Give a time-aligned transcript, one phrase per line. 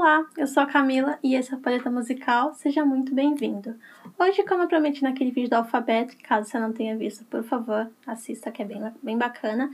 [0.00, 3.74] Olá, eu sou a Camila e esse é o Paleta Musical, seja muito bem-vindo.
[4.18, 7.86] Hoje, como eu prometi naquele vídeo do alfabeto, caso você não tenha visto, por favor,
[8.06, 9.64] assista que é bem, bem bacana.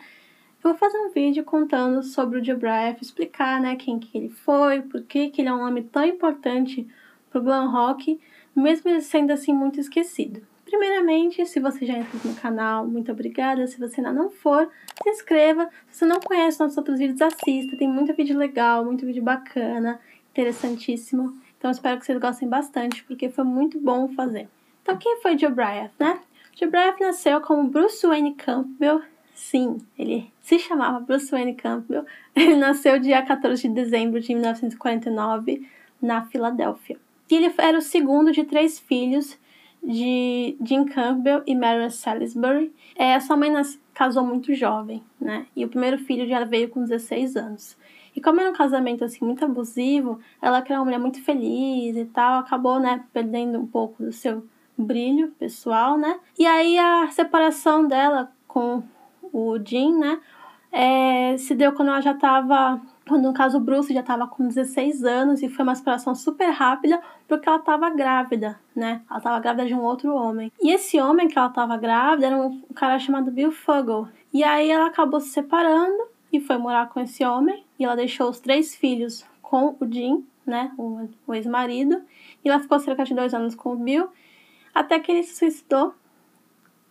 [0.65, 4.83] Eu vou fazer um vídeo contando sobre o Jobriath, explicar né, quem que ele foi,
[4.83, 6.85] por que, que ele é um nome tão importante
[7.31, 8.21] pro glam rock,
[8.53, 10.43] mesmo ele sendo assim muito esquecido.
[10.67, 13.65] Primeiramente, se você já entrou no canal, muito obrigada.
[13.69, 14.69] Se você ainda não for,
[15.01, 15.71] se inscreva.
[15.89, 17.77] Se você não conhece nossos outros vídeos, assista.
[17.77, 20.01] Tem muito vídeo legal, muito vídeo bacana,
[20.37, 21.35] interessantíssimo.
[21.59, 24.49] Então espero que vocês gostem bastante, porque foi muito bom fazer.
[24.83, 26.21] Então quem foi Joe Bryant, né?
[26.55, 29.01] Joe Bryant nasceu como Bruce Wayne Campbell.
[29.35, 32.07] Sim, ele se chamava Bruce Wayne Campbell.
[32.35, 35.69] Ele nasceu dia 14 de dezembro de 1949
[36.01, 36.97] na Filadélfia.
[37.31, 39.39] Ele era o segundo de três filhos
[39.85, 42.73] de Jim Campbell e Mary Salisbury.
[42.95, 45.47] É, sua mãe nas, casou muito jovem, né?
[45.55, 47.77] E o primeiro filho já veio com 16 anos.
[48.17, 51.95] E como era um casamento assim muito abusivo, ela que era uma mulher muito feliz
[51.97, 54.43] e tal, acabou, né, perdendo um pouco do seu
[54.77, 56.19] brilho pessoal, né?
[56.39, 58.83] E aí a separação dela com
[59.33, 60.19] o Jim, né,
[60.73, 64.49] é, se deu quando ela já estava quando no caso o Bruce já estava com
[64.49, 69.03] 16 anos e foi uma separação super rápida porque ela estava grávida, né?
[69.09, 70.51] Ela estava grávida de um outro homem.
[70.61, 74.09] E esse homem que ela estava grávida era um cara chamado Bill Fuggle.
[74.33, 78.29] E aí ela acabou se separando e foi morar com esse homem e ela deixou
[78.29, 80.73] os três filhos com o Jim, né?
[80.79, 82.03] O, o ex-marido.
[82.45, 84.09] E ela ficou cerca de dois anos com o Bill
[84.75, 85.95] até que ele se suicidou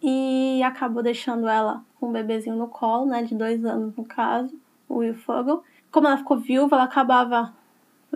[0.02, 3.24] e acabou deixando ela com um bebezinho no colo, né?
[3.24, 4.54] De dois anos no caso,
[4.90, 5.64] o Will Fuggle
[5.96, 7.54] como ela ficou viúva, ela acabava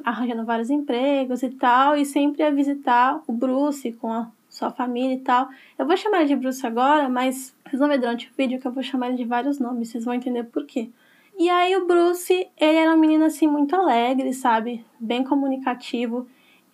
[0.03, 5.13] arranjando vários empregos e tal, e sempre ia visitar o Bruce com a sua família
[5.13, 5.47] e tal.
[5.77, 8.67] Eu vou chamar ele de Bruce agora, mas vocês vão ver durante o vídeo que
[8.67, 10.89] eu vou chamar ele de vários nomes, vocês vão entender por quê.
[11.39, 14.85] E aí o Bruce, ele era um menino assim muito alegre, sabe?
[14.99, 16.27] Bem comunicativo.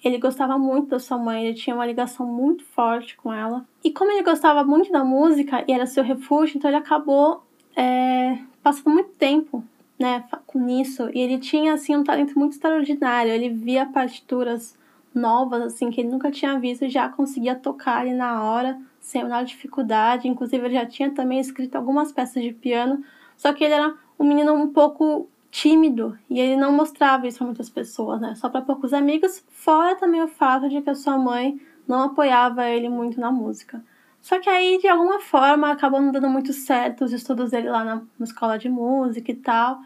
[0.03, 3.63] Ele gostava muito da sua mãe, ele tinha uma ligação muito forte com ela.
[3.83, 7.43] E como ele gostava muito da música e era seu refúgio, então ele acabou
[7.75, 9.63] é, passando muito tempo
[9.99, 11.11] né, com isso.
[11.13, 13.31] E ele tinha, assim, um talento muito extraordinário.
[13.31, 14.75] Ele via partituras
[15.13, 19.21] novas, assim, que ele nunca tinha visto e já conseguia tocar ali na hora, sem
[19.21, 20.27] a menor dificuldade.
[20.27, 23.03] Inclusive, ele já tinha também escrito algumas peças de piano.
[23.37, 27.47] Só que ele era um menino um pouco tímido e ele não mostrava isso para
[27.47, 28.35] muitas pessoas, né?
[28.35, 32.67] Só para poucos amigos, fora também o fato de que a sua mãe não apoiava
[32.67, 33.83] ele muito na música.
[34.21, 37.83] Só que aí, de alguma forma, acabou não dando muito certo os estudos dele lá
[37.83, 39.79] na, na escola de música e tal.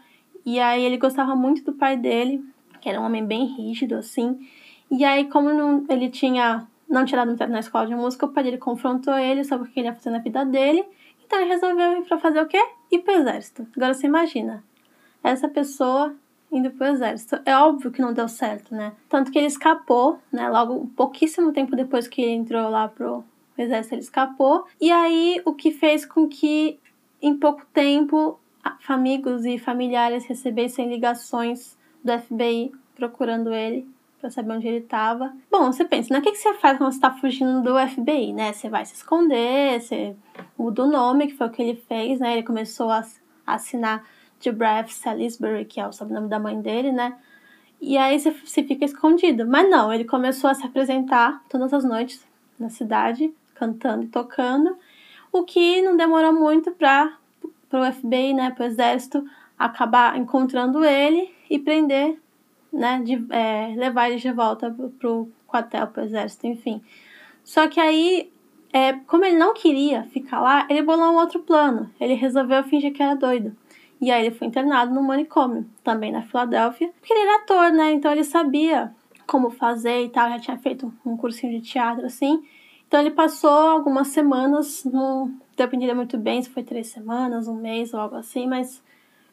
[0.46, 2.42] E aí ele gostava muito do pai dele,
[2.80, 4.48] que era um homem bem rígido, assim.
[4.90, 8.58] E aí, como não, ele tinha não tirado na escola de música, o pai dele
[8.58, 10.84] confrontou ele sobre o que ele ia fazer na vida dele.
[11.24, 12.60] Então ele resolveu ir pra fazer o quê?
[12.90, 13.66] Ir pro exército.
[13.76, 14.64] Agora você imagina,
[15.22, 16.14] essa pessoa
[16.50, 17.40] indo pro exército.
[17.46, 18.92] É óbvio que não deu certo, né?
[19.08, 20.48] Tanto que ele escapou, né?
[20.48, 23.24] Logo, pouquíssimo tempo depois que ele entrou lá pro
[23.56, 24.66] o exército ele escapou.
[24.80, 26.80] E aí, o que fez com que,
[27.20, 28.40] em pouco tempo,
[28.88, 33.86] amigos e familiares recebessem ligações do FBI procurando ele
[34.20, 35.32] para saber onde ele estava.
[35.50, 36.20] Bom, você pensa, né?
[36.20, 38.52] O que, que você faz quando você está fugindo do FBI, né?
[38.52, 40.14] Você vai se esconder, você
[40.58, 42.34] muda o nome, que foi o que ele fez, né?
[42.34, 43.04] Ele começou a
[43.46, 44.04] assinar
[44.42, 47.16] Debrath Salisbury, que é o sobrenome da mãe dele, né?
[47.80, 49.46] E aí você, você fica escondido.
[49.46, 52.24] Mas não, ele começou a se apresentar todas as noites
[52.58, 54.74] na cidade cantando e tocando,
[55.30, 57.12] o que não demorou muito para
[57.72, 59.22] o FBI, né, para o exército,
[59.58, 62.18] acabar encontrando ele e prender,
[62.72, 66.82] né, de, é, levar ele de volta para o quartel, para o exército, enfim.
[67.42, 68.32] Só que aí,
[68.72, 71.90] é, como ele não queria ficar lá, ele bolou um outro plano.
[72.00, 73.56] Ele resolveu fingir que era doido.
[74.00, 77.92] E aí ele foi internado no manicômio, também na Filadélfia, porque ele era ator, né?
[77.92, 78.94] Então ele sabia
[79.26, 82.42] como fazer e tal, já tinha feito um cursinho de teatro assim.
[82.88, 87.92] Então ele passou algumas semanas, não dependia muito bem se foi três semanas, um mês
[87.92, 88.82] ou algo assim, mas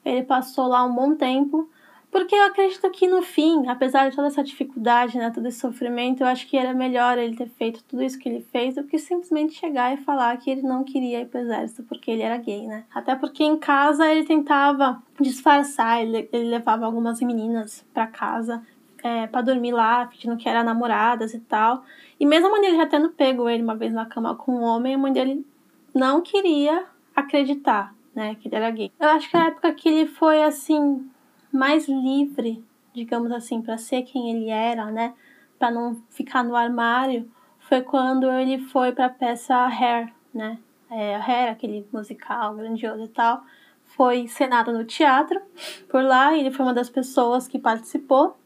[0.05, 1.67] ele passou lá um bom tempo,
[2.11, 6.21] porque eu acredito que no fim, apesar de toda essa dificuldade, né, todo esse sofrimento,
[6.21, 8.97] eu acho que era melhor ele ter feito tudo isso que ele fez do que
[8.97, 12.65] simplesmente chegar e falar que ele não queria ir pro exército porque ele era gay,
[12.65, 12.85] né?
[12.93, 18.63] Até porque em casa ele tentava disfarçar, ele, ele levava algumas meninas para casa
[19.03, 21.83] é, para dormir lá, fingindo que era namoradas e tal.
[22.19, 24.63] E mesmo a mãe dele já tendo pego ele uma vez na cama com um
[24.63, 25.45] homem, a mãe dele
[25.93, 28.91] não queria acreditar, né, que ele era gay.
[28.99, 31.09] Eu acho que a época que ele foi assim
[31.57, 32.63] mais livre,
[32.93, 35.13] digamos assim, para ser quem ele era, né,
[35.57, 40.57] para não ficar no armário, foi quando ele foi para a peça Hair, né?
[40.89, 43.43] É, Hair, aquele musical grandioso e tal,
[43.83, 45.41] foi encenada no teatro
[45.89, 48.37] por lá e ele foi uma das pessoas que participou.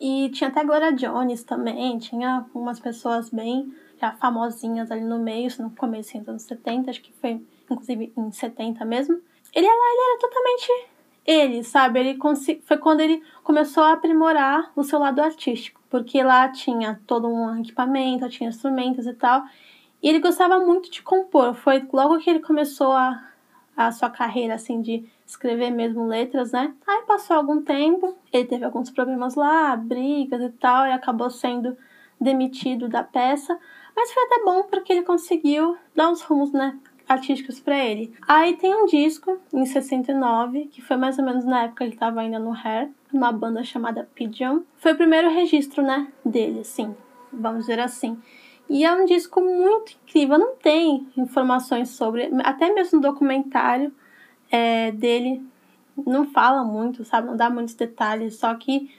[0.00, 5.48] E tinha até Glória Jones também, tinha umas pessoas bem já famosinhas ali no meio,
[5.60, 7.40] no começo dos anos 70, acho que foi
[7.70, 9.20] inclusive em 70 mesmo.
[9.54, 10.92] Ele era, ele era totalmente
[11.24, 12.00] ele, sabe?
[12.00, 12.18] Ele
[12.64, 17.60] foi quando ele começou a aprimorar o seu lado artístico, porque lá tinha todo um
[17.60, 19.44] equipamento, tinha instrumentos e tal.
[20.02, 21.54] E ele gostava muito de compor.
[21.54, 23.22] Foi logo que ele começou a,
[23.76, 26.74] a sua carreira assim de escrever mesmo letras, né?
[26.86, 31.76] Aí passou algum tempo, ele teve alguns problemas lá, brigas e tal, e acabou sendo
[32.20, 33.58] demitido da peça.
[33.96, 36.78] Mas foi até bom porque ele conseguiu dar uns rumos, né?
[37.08, 38.12] artísticos para ele.
[38.26, 41.94] Aí tem um disco em 69, que foi mais ou menos na época que ele
[41.94, 44.60] estava ainda no Hair, uma banda chamada Pigeon.
[44.76, 46.94] Foi o primeiro registro, né, dele, assim,
[47.32, 48.18] vamos dizer assim.
[48.72, 53.92] E é um disco muito incrível, não tem informações sobre, até mesmo no documentário
[54.50, 55.46] é, dele
[55.94, 58.90] não fala muito, sabe, não dá muitos detalhes, só que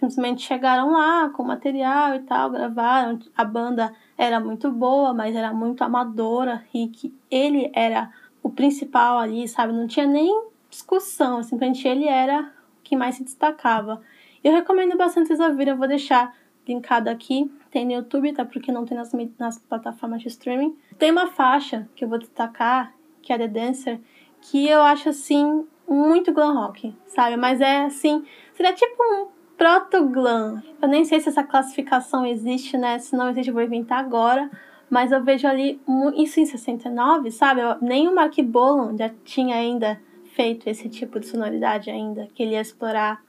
[0.00, 5.52] simplesmente chegaram lá com material e tal, gravaram, a banda era muito boa, mas era
[5.52, 8.10] muito amadora e que ele era
[8.42, 9.74] o principal ali, sabe?
[9.74, 14.00] Não tinha nem discussão, simplesmente ele era o que mais se destacava.
[14.42, 16.34] Eu recomendo bastante vocês ouvirem, eu vou deixar
[16.66, 18.44] linkado aqui, tem no YouTube, tá?
[18.44, 20.76] Porque não tem nas, nas plataformas de streaming.
[20.98, 24.00] Tem uma faixa que eu vou destacar, que é The Dancer,
[24.40, 27.36] que eu acho assim muito glam rock, sabe?
[27.36, 28.24] Mas é assim,
[28.54, 30.62] seria tipo um proto-glam.
[30.80, 32.98] Eu nem sei se essa classificação existe, né?
[32.98, 34.50] Se não existe, eu vou inventar agora.
[34.88, 35.80] Mas eu vejo ali
[36.16, 37.60] isso em 69, sabe?
[37.82, 40.00] Nem o Mark Bolan já tinha ainda
[40.34, 43.22] feito esse tipo de sonoridade ainda, que ele ia explorar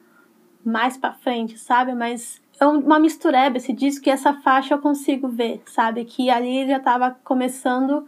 [0.64, 1.94] mais para frente, sabe?
[1.94, 6.04] Mas é uma mistureba esse disco e essa faixa eu consigo ver, sabe?
[6.04, 8.06] Que ali ele já estava começando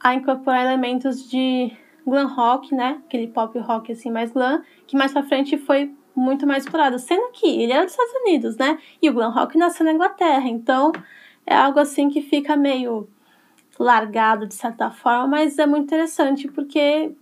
[0.00, 1.70] a incorporar elementos de
[2.06, 3.00] glam rock, né?
[3.06, 6.98] Aquele pop rock assim mais glam, que mais para frente foi muito mais explorado.
[6.98, 8.78] Sendo que ele era dos Estados Unidos, né?
[9.02, 10.48] E o glam rock nasceu na Inglaterra.
[10.48, 10.92] Então
[11.46, 13.08] é algo assim que fica meio
[13.78, 17.12] largado de certa forma, mas é muito interessante porque,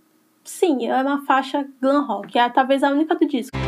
[0.43, 2.37] sim, é uma faixa glam rock.
[2.37, 3.62] É talvez a única do disco.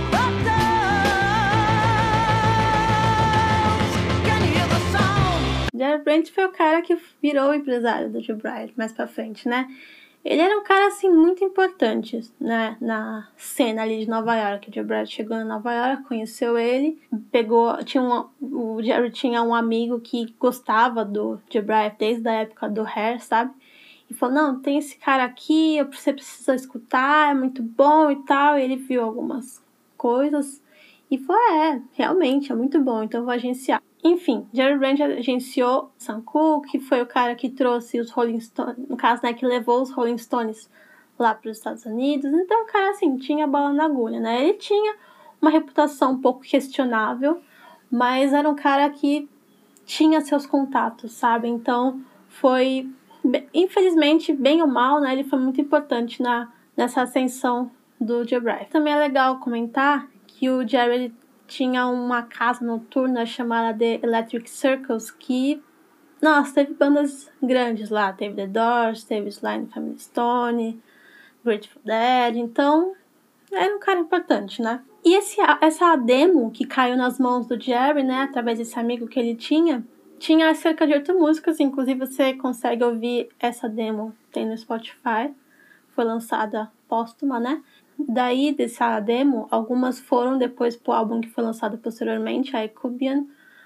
[5.77, 9.47] Jerry Brent foi o cara que virou o empresário do Joe Bryant mais pra frente,
[9.47, 9.67] né?
[10.25, 14.71] Ele era um cara, assim, muito importante, né, na cena ali de Nova York.
[14.71, 16.99] O Joe Brad chegou em Nova York, conheceu ele,
[17.31, 22.33] pegou, tinha um, o Jerry tinha um amigo que gostava do Joe Brad desde a
[22.33, 23.53] época do Hair, sabe?
[24.09, 28.57] E falou, não, tem esse cara aqui, você precisa escutar, é muito bom e tal.
[28.57, 29.63] E ele viu algumas
[29.95, 30.59] coisas
[31.09, 33.81] e falou, é, realmente, é muito bom, então vou agenciar.
[34.05, 38.77] Enfim, Jerry Brand agenciou Sam Cooke, que foi o cara que trouxe os Rolling Stones,
[38.87, 40.69] no caso, né, que levou os Rolling Stones
[41.17, 42.31] lá para os Estados Unidos.
[42.31, 44.43] Então, o cara, assim, tinha bola na agulha, né?
[44.43, 44.95] Ele tinha
[45.41, 47.41] uma reputação um pouco questionável,
[47.89, 49.27] mas era um cara que
[49.87, 51.47] tinha seus contatos, sabe?
[51.47, 52.87] Então, foi,
[53.51, 55.13] infelizmente, bem ou mal, né?
[55.13, 58.69] Ele foi muito importante na, nessa ascensão do Bright.
[58.69, 61.11] Também é legal comentar que o Jerry
[61.47, 65.61] tinha uma casa noturna chamada The Electric Circles que,
[66.21, 68.11] nossa, teve bandas grandes lá.
[68.13, 70.81] Teve The Doors, teve Sly Family Stone,
[71.43, 72.37] Grateful Dead.
[72.37, 72.93] Então,
[73.51, 74.81] era um cara importante, né?
[75.03, 79.19] E esse, essa demo que caiu nas mãos do Jerry, né, através desse amigo que
[79.19, 79.85] ele tinha,
[80.17, 85.31] tinha cerca de oito músicas, inclusive você consegue ouvir essa demo, tem no Spotify,
[85.89, 87.61] foi lançada póstuma, né?
[87.97, 93.25] Daí, dessa demo, algumas foram depois pro álbum que foi lançado posteriormente, a Ecubian,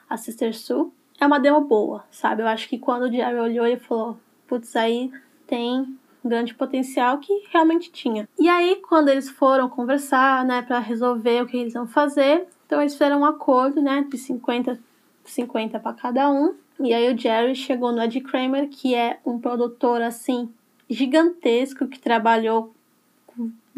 [0.10, 0.92] a Sister Sue.
[1.20, 2.42] É uma demo boa, sabe?
[2.42, 4.18] Eu acho que quando o Jerry olhou, ele falou:
[4.48, 5.12] putz, aí
[5.48, 8.28] tem grande potencial que realmente tinha.
[8.40, 12.82] E aí, quando eles foram conversar, né, para resolver o que eles iam fazer, então
[12.82, 14.80] eles fizeram um acordo, né, de 50
[15.26, 16.56] 50 para cada um.
[16.80, 20.50] E aí o Jerry chegou no Ed Kramer, que é um produtor assim
[20.90, 22.74] gigantesco que trabalhou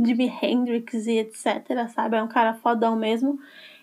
[0.03, 2.17] Jimi Hendrix e etc, sabe?
[2.17, 3.39] É um cara fodão mesmo.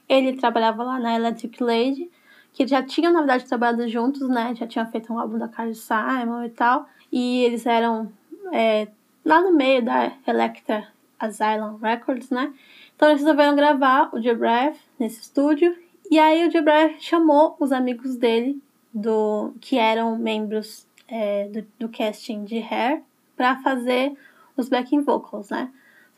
[0.09, 2.11] Ele trabalhava lá na Electric Lady,
[2.53, 4.55] que já tinham, na verdade, trabalhado juntos, né?
[4.55, 6.87] Já tinham feito um álbum da Carly Simon e tal.
[7.13, 8.11] E eles eram
[8.53, 8.89] é,
[9.25, 12.53] lá no meio da Electra Asylum Records, né?
[12.97, 15.77] Então eles resolveram gravar o Jebref nesse estúdio.
[16.11, 18.61] E aí o Jebref chamou os amigos dele,
[18.93, 23.03] do que eram membros é, do, do casting de Hair,
[23.37, 24.17] para fazer
[24.57, 25.71] os backing vocals, né?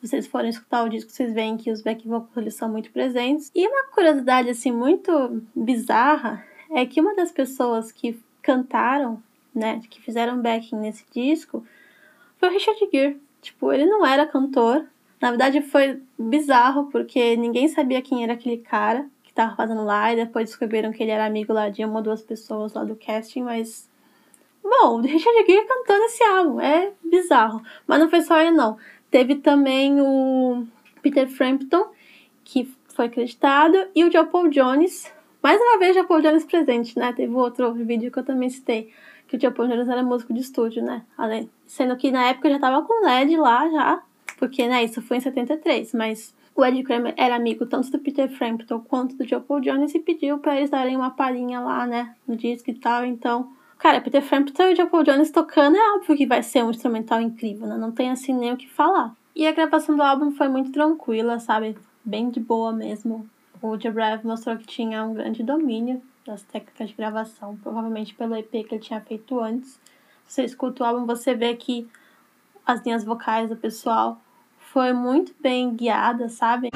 [0.02, 3.50] Vocês forem escutar o disco, vocês veem que os back vocals eles são muito presentes.
[3.54, 9.23] E uma curiosidade assim muito bizarra é que uma das pessoas que cantaram,
[9.54, 11.64] né, que fizeram backing nesse disco,
[12.38, 13.21] foi o Richard Gere.
[13.42, 14.87] Tipo, ele não era cantor.
[15.21, 20.12] Na verdade, foi bizarro porque ninguém sabia quem era aquele cara que tava fazendo lá
[20.12, 22.97] e depois descobriram que ele era amigo lá de uma ou duas pessoas lá do
[22.97, 23.90] casting, mas
[24.62, 27.62] Bom, o Richard Gere cantou nesse álbum, é bizarro.
[27.87, 28.76] Mas não foi só ele, não.
[29.11, 30.67] Teve também o
[31.02, 31.87] Peter Frampton,
[32.45, 35.12] que foi acreditado, e o Joe Paul Jones.
[35.43, 37.12] Mais uma vez, o Joe Paul Jones presente, né?
[37.12, 38.93] Teve outro vídeo que eu também citei,
[39.26, 41.02] que o Joe Paul Jones era músico de estúdio, né?
[41.17, 44.02] Além, sendo que na época já tava com LED lá, já,
[44.38, 48.29] porque, né, isso foi em 73, mas o Ed Kramer era amigo tanto do Peter
[48.29, 52.14] Frampton quanto do Joe Paul Jones e pediu para eles darem uma palhinha lá, né,
[52.26, 56.14] no disco e tal, então Cara, Peter Frampton e o Paul Jones tocando é óbvio
[56.14, 57.78] que vai ser um instrumental incrível, né?
[57.78, 59.16] Não tem assim nem o que falar.
[59.34, 61.78] E a gravação do álbum foi muito tranquila, sabe?
[62.04, 63.26] Bem de boa mesmo.
[63.62, 68.50] O Jabrev mostrou que tinha um grande domínio das técnicas de gravação, provavelmente pelo EP
[68.50, 69.80] que ele tinha feito antes.
[70.26, 71.88] Você escuta o álbum, você vê que
[72.66, 74.20] as linhas vocais do pessoal
[74.58, 76.68] foi muito bem guiada, sabe?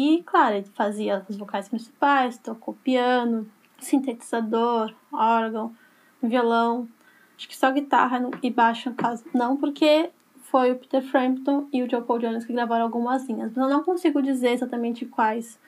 [0.00, 3.50] E, claro, ele fazia os vocais principais, tocou piano,
[3.80, 5.74] sintetizador, órgão,
[6.22, 6.88] violão.
[7.36, 11.82] Acho que só guitarra e baixo, no caso, não, porque foi o Peter Frampton e
[11.82, 13.50] o Joe Paul Jones que gravaram algumas linhas.
[13.52, 15.58] Mas eu não consigo dizer exatamente quais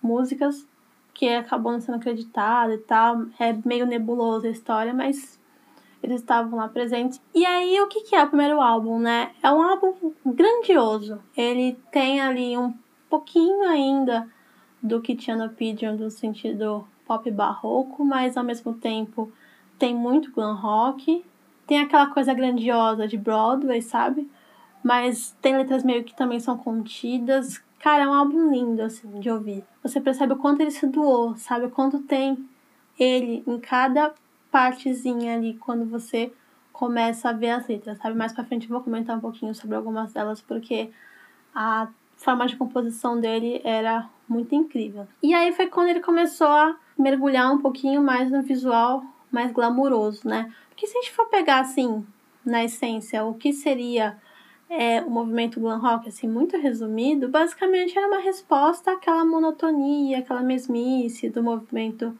[0.00, 0.64] músicas,
[1.12, 3.26] que acabou não sendo acreditado e tal.
[3.40, 5.36] É meio nebulosa a história, mas
[6.00, 7.20] eles estavam lá presentes.
[7.34, 9.32] E aí, o que, que é o primeiro álbum, né?
[9.42, 11.20] É um álbum grandioso.
[11.36, 12.72] Ele tem ali um
[13.10, 14.26] pouquinho ainda
[14.82, 19.30] do que tinha no Pigeon no sentido pop barroco, mas ao mesmo tempo
[19.78, 21.24] tem muito glam rock,
[21.66, 24.30] tem aquela coisa grandiosa de Broadway, sabe?
[24.82, 27.62] Mas tem letras meio que também são contidas.
[27.80, 29.64] Cara, é um álbum lindo, assim, de ouvir.
[29.82, 31.66] Você percebe o quanto ele se doou, sabe?
[31.66, 32.48] O quanto tem
[32.98, 34.14] ele em cada
[34.50, 36.32] partezinha ali quando você
[36.72, 38.16] começa a ver as letras, sabe?
[38.16, 40.90] Mais pra frente eu vou comentar um pouquinho sobre algumas delas, porque
[41.54, 41.88] a
[42.20, 45.08] forma de composição dele era muito incrível.
[45.22, 50.28] E aí foi quando ele começou a mergulhar um pouquinho mais no visual mais glamuroso,
[50.28, 50.52] né?
[50.68, 52.04] Porque se a gente for pegar assim,
[52.44, 54.18] na essência, o que seria
[54.68, 60.42] é, o movimento glam rock, assim, muito resumido, basicamente era uma resposta àquela monotonia, aquela
[60.42, 62.16] mesmice do movimento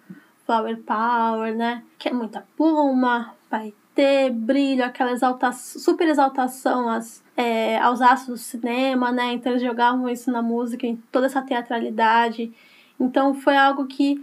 [0.46, 1.82] flower power, né?
[1.98, 8.40] Que é muita pluma, vai ter brilho, aquela exaltação, super exaltação às é, aos astros
[8.40, 9.34] do cinema, né?
[9.34, 12.50] Então eles jogavam isso na música, em toda essa teatralidade.
[12.98, 14.18] Então foi algo que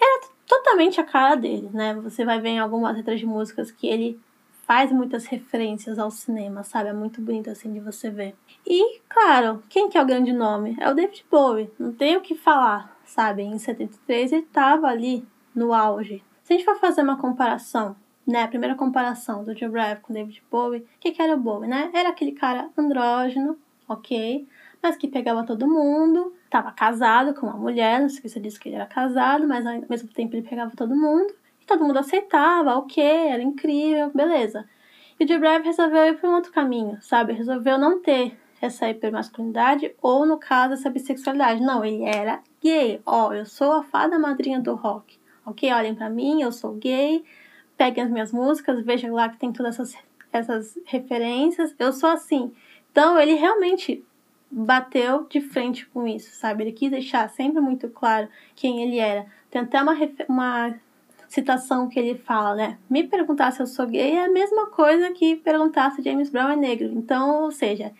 [0.00, 1.94] era totalmente a cara dele, né?
[2.02, 4.18] Você vai ver em algumas letras de músicas que ele
[4.66, 6.88] faz muitas referências ao cinema, sabe?
[6.88, 8.34] É muito bonito assim de você ver.
[8.66, 10.76] E, claro, quem que é o grande nome?
[10.80, 11.70] É o David Bowie.
[11.78, 13.42] Não tem o que falar, sabe?
[13.42, 15.24] Em 73 ele estava ali
[15.54, 16.24] no auge.
[16.42, 17.94] Se a gente for fazer uma comparação
[18.26, 21.40] né, a primeira comparação do Joe Brave com David Bowie, o que, que era o
[21.40, 21.90] Bowie, né?
[21.92, 24.46] Era aquele cara andrógeno, ok,
[24.82, 28.60] mas que pegava todo mundo, estava casado com uma mulher, não sei se você disse
[28.60, 31.98] que ele era casado, mas ao mesmo tempo ele pegava todo mundo, e todo mundo
[31.98, 34.68] aceitava, ok, era incrível, beleza.
[35.18, 37.32] E o Joe Brave resolveu ir para um outro caminho, sabe?
[37.32, 41.60] Resolveu não ter essa hipermasculinidade ou, no caso, essa bissexualidade.
[41.60, 43.00] Não, ele era gay.
[43.04, 45.18] Ó, oh, eu sou a fada madrinha do rock.
[45.44, 47.24] Ok, olhem para mim, eu sou gay,
[47.82, 49.96] peguem as minhas músicas, vejam lá que tem todas essas,
[50.32, 51.74] essas referências.
[51.76, 52.52] Eu sou assim.
[52.92, 54.04] Então ele realmente
[54.48, 56.62] bateu de frente com isso, sabe?
[56.62, 59.26] Ele quis deixar sempre muito claro quem ele era.
[59.50, 59.96] Tem até uma,
[60.28, 60.74] uma
[61.26, 62.78] citação que ele fala, né?
[62.88, 66.50] Me perguntar se eu sou gay é a mesma coisa que perguntar se James Brown
[66.50, 66.86] é negro.
[66.94, 67.90] Então, ou seja,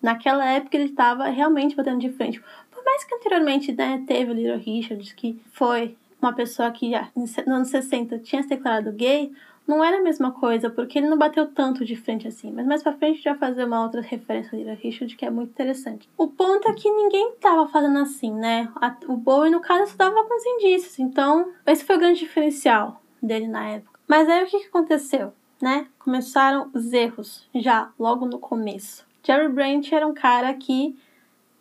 [0.00, 2.42] naquela época ele estava realmente batendo de frente.
[2.70, 7.36] Por mais que anteriormente né, teve o Little Richard, que foi uma pessoa que nos
[7.38, 9.32] anos 60 tinha se declarado gay,
[9.66, 12.52] não era a mesma coisa, porque ele não bateu tanto de frente assim.
[12.52, 16.08] Mas mais pra frente vai fazer uma outra referência ali Richard que é muito interessante.
[16.16, 18.68] O ponto é que ninguém tava fazendo assim, né?
[19.08, 20.98] O Bowie, no caso, estava com os indícios.
[20.98, 23.98] Então, esse foi o grande diferencial dele na época.
[24.06, 25.88] Mas aí o que, que aconteceu, né?
[25.98, 29.04] Começaram os erros já logo no começo.
[29.24, 30.96] Jerry Brandt era um cara que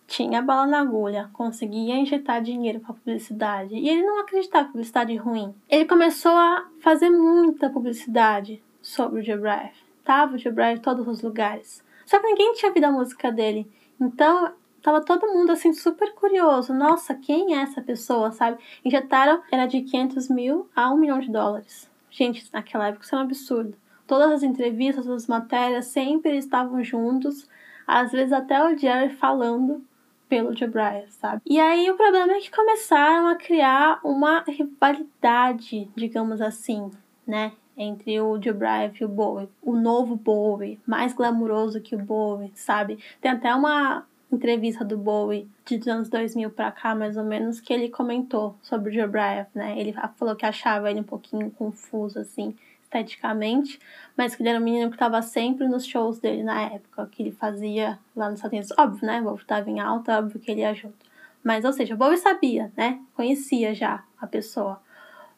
[0.07, 5.15] tinha bala na agulha, conseguia injetar dinheiro para publicidade e ele não acreditava em publicidade
[5.15, 5.53] ruim.
[5.69, 9.73] Ele começou a fazer muita publicidade, sobre o Jibraf.
[10.03, 11.83] Tava o Jibraf em todos os lugares.
[12.05, 13.69] Só que ninguém tinha ouvido a música dele.
[13.99, 16.71] Então, tava todo mundo assim super curioso.
[16.73, 18.59] Nossa, quem é essa pessoa, sabe?
[18.85, 21.89] Injetaram, era de 500 mil a 1 milhão de dólares.
[22.11, 23.75] Gente, naquela época isso era um absurdo.
[24.05, 27.49] Todas as entrevistas, as matérias sempre estavam juntos.
[27.87, 29.83] Às vezes até o Jerry falando
[30.27, 31.41] pelo Jabriah, sabe?
[31.45, 36.91] E aí o problema é que começaram a criar uma rivalidade, digamos assim,
[37.25, 37.51] né?
[37.77, 39.49] Entre o Jabriah e o Bowie.
[39.61, 42.97] O novo Bowie, mais glamuroso que o Bowie, sabe?
[43.21, 47.73] Tem até uma entrevista do Bowie de anos 2000 para cá, mais ou menos, que
[47.73, 49.79] ele comentou sobre o Jabriah, né?
[49.79, 52.55] Ele falou que achava ele um pouquinho confuso, assim,
[52.95, 53.79] esteticamente,
[54.15, 57.21] mas que ele era um menino que estava sempre nos shows dele na época, que
[57.21, 58.77] ele fazia lá nos Estados Unidos.
[58.77, 59.21] Óbvio, né?
[59.21, 61.05] Bowie estava em alta, óbvio que ele ia junto.
[61.43, 62.99] Mas, ou seja, Bowie sabia, né?
[63.13, 64.81] Conhecia já a pessoa.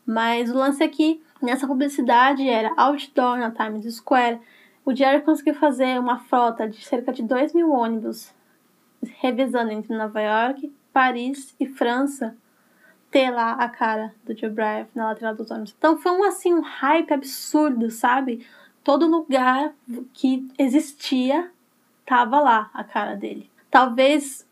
[0.05, 4.39] Mas o lance aqui, nessa publicidade, era outdoor na Times Square.
[4.85, 8.33] O Jerry conseguiu fazer uma frota de cerca de 2 mil ônibus,
[9.19, 12.37] revezando entre Nova York, Paris e França,
[13.09, 15.75] ter lá a cara do Joe Bryant na lateral dos ônibus.
[15.77, 18.45] Então foi um assim um hype absurdo, sabe?
[18.83, 19.73] Todo lugar
[20.13, 21.51] que existia
[22.05, 23.49] tava lá a cara dele.
[23.69, 24.47] Talvez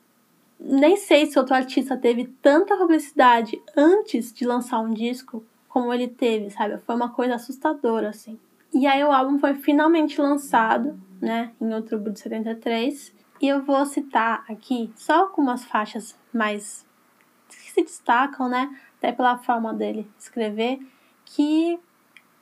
[0.59, 6.07] nem sei se outro artista teve tanta publicidade antes de lançar um disco como ele
[6.07, 6.77] teve, sabe?
[6.85, 8.39] Foi uma coisa assustadora assim.
[8.73, 13.85] E aí o álbum foi finalmente lançado, né, em outubro de 73, e eu vou
[13.85, 16.84] citar aqui só algumas faixas mais
[17.75, 18.75] se destacam, né?
[18.97, 20.79] Até pela forma dele escrever,
[21.25, 21.77] que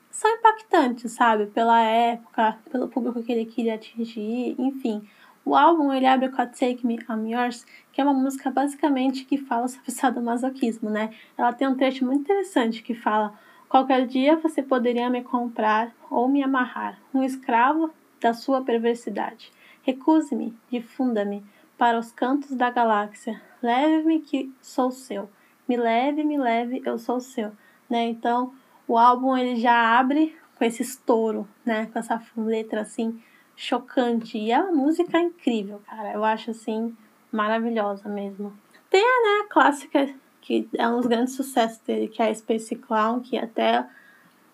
[0.09, 1.47] são impactantes, sabe?
[1.47, 5.07] Pela época, pelo público que ele queria atingir, enfim.
[5.43, 9.25] O álbum ele abre com a Take Me I'm Yours, que é uma música basicamente
[9.25, 11.13] que fala sobre sadomasoquismo, né?
[11.37, 13.33] Ela tem um trecho muito interessante que fala:
[13.67, 17.89] Qualquer dia você poderia me comprar ou me amarrar, um escravo
[18.21, 19.51] da sua perversidade.
[19.81, 21.43] Recuse-me, difunda-me
[21.77, 23.41] para os cantos da galáxia.
[23.61, 25.29] Leve-me que sou seu.
[25.67, 27.51] Me leve, me leve, eu sou seu.
[27.89, 28.05] Né?
[28.05, 28.53] Então,
[28.87, 31.87] o álbum ele já abre com esse estouro, né?
[31.87, 33.21] Com essa letra assim
[33.55, 34.37] chocante.
[34.37, 36.13] E é uma música incrível, cara.
[36.13, 36.95] Eu acho assim
[37.31, 38.53] maravilhosa mesmo.
[38.89, 42.75] Tem né, a clássica que é um dos grandes sucessos dele, que é a Space
[42.75, 43.85] Clown, que até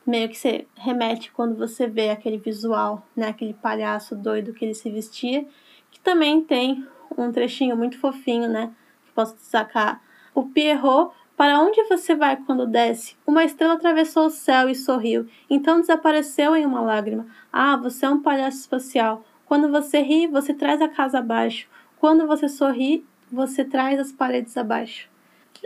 [0.05, 4.75] meio que se remete quando você vê aquele visual, né, aquele palhaço doido que ele
[4.75, 5.47] se vestia,
[5.89, 8.72] que também tem um trechinho muito fofinho, né,
[9.06, 10.02] que posso destacar.
[10.34, 13.15] O Pierrot, para onde você vai quando desce?
[13.26, 17.28] Uma estrela atravessou o céu e sorriu, então desapareceu em uma lágrima.
[17.52, 19.24] Ah, você é um palhaço espacial.
[19.45, 21.67] Quando você ri, você traz a casa abaixo.
[21.98, 25.10] Quando você sorri, você traz as paredes abaixo.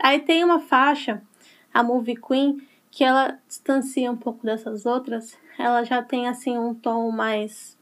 [0.02, 1.22] Aí tem uma faixa,
[1.74, 6.74] a Movie Queen, que ela distancia um pouco dessas outras, ela já tem assim um
[6.74, 7.78] tom mais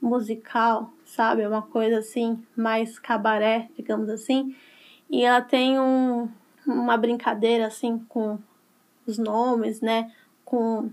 [0.00, 1.46] musical, sabe?
[1.46, 4.54] Uma coisa assim, mais cabaré, digamos assim.
[5.10, 6.28] E ela tem um,
[6.66, 8.38] uma brincadeira assim com
[9.06, 10.12] os nomes, né?
[10.44, 10.90] Com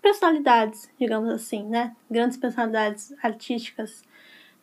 [0.00, 1.94] personalidades, digamos assim, né?
[2.10, 4.02] Grandes personalidades artísticas.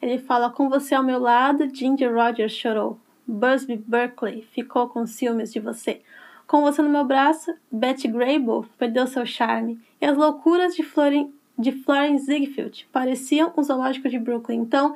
[0.01, 2.99] Ele fala: Com você ao meu lado, Ginger Rogers chorou.
[3.27, 6.01] Busby Berkeley ficou com ciúmes de você.
[6.47, 11.33] Com você no meu braço, Betty Grable perdeu seu charme e as loucuras de, Florin,
[11.57, 14.59] de Florence Ziegfeld pareciam um zoológico de Brooklyn.
[14.59, 14.95] Então,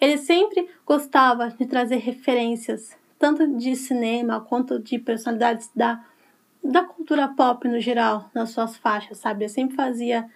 [0.00, 6.04] ele sempre gostava de trazer referências, tanto de cinema quanto de personalidades da,
[6.64, 9.44] da cultura pop no geral, nas suas faixas, sabe?
[9.44, 10.28] Ele sempre fazia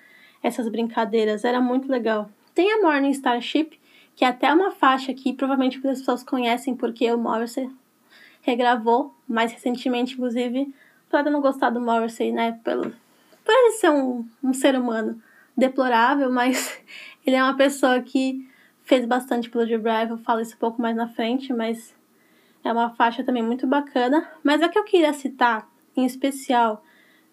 [0.43, 2.31] essas brincadeiras, era muito legal.
[2.55, 3.81] Tem a Morning Starship,
[4.15, 7.69] que é até uma faixa que provavelmente as pessoas conhecem porque o Morrissey
[8.43, 10.73] regravou mais recentemente, inclusive,
[11.09, 12.61] para não gostar do Morrissey, né?
[12.63, 12.93] Pelo,
[13.45, 15.21] por ele ser um, um ser humano
[15.57, 16.81] deplorável, mas
[17.27, 18.49] ele é uma pessoa que
[18.85, 21.95] fez bastante pelo Drive, eu falo isso um pouco mais na frente, mas
[22.63, 24.29] é uma faixa também muito bacana.
[24.43, 26.85] Mas a que eu queria citar, em especial,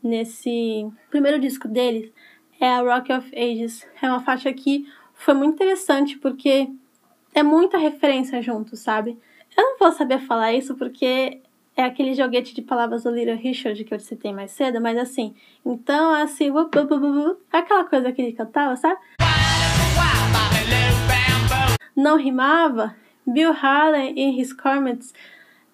[0.02, 2.12] nesse primeiro disco deles,
[2.60, 3.86] é a Rock of Ages.
[4.02, 6.70] É uma faixa que foi muito interessante porque
[7.34, 9.18] é muita referência junto, sabe?
[9.56, 11.42] Eu não vou saber falar isso porque
[11.76, 15.34] é aquele joguete de palavras do Little Richard que eu citei mais cedo, mas assim,
[15.66, 16.52] então assim,
[17.52, 19.00] aquela coisa que ele cantava, sabe?
[21.96, 22.96] Não rimava.
[23.26, 25.14] Bill Haley e His Comets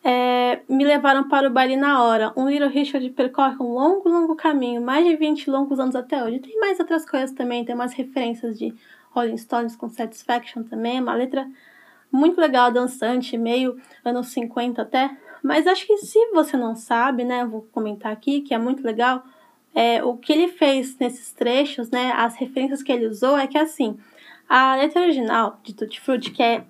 [0.03, 2.33] é, me levaram para o baile na hora.
[2.35, 6.39] Um Little Richard percorre um longo, longo caminho, mais de 20 longos anos até hoje.
[6.39, 8.73] Tem mais outras coisas também, tem umas referências de
[9.11, 11.47] Rolling Stones com Satisfaction também, uma letra
[12.11, 15.09] muito legal, dançante, meio anos 50 até.
[15.43, 19.23] Mas acho que se você não sabe, né, vou comentar aqui que é muito legal,
[19.73, 23.57] é, o que ele fez nesses trechos, né, as referências que ele usou é que
[23.57, 23.97] assim,
[24.49, 26.65] a letra original de Tutti Frutti, que é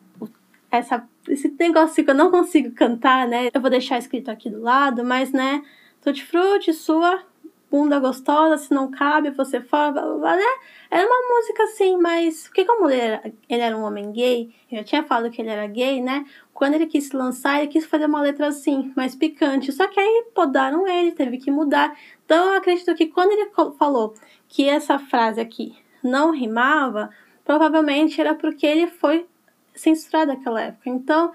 [0.70, 4.62] essa, esse negócio que eu não consigo cantar, né, eu vou deixar escrito aqui do
[4.62, 5.64] lado, mas né,
[6.02, 7.24] Tutti Frutti, sua
[7.70, 10.44] bunda gostosa, se não cabe, você fala, blá, blá, blá, né?
[10.90, 14.78] Era uma música assim, mas porque como ele era, ele era um homem gay, eu
[14.78, 16.26] já tinha falado que ele era gay, né?
[16.54, 19.72] Quando ele quis se lançar, ele quis fazer uma letra assim, mais picante.
[19.72, 21.96] Só que aí podaram ele, teve que mudar.
[22.26, 24.14] Então eu acredito que quando ele falou
[24.48, 27.10] que essa frase aqui não rimava,
[27.44, 29.28] provavelmente era porque ele foi
[29.76, 30.90] censurado naquela época.
[30.90, 31.32] Então,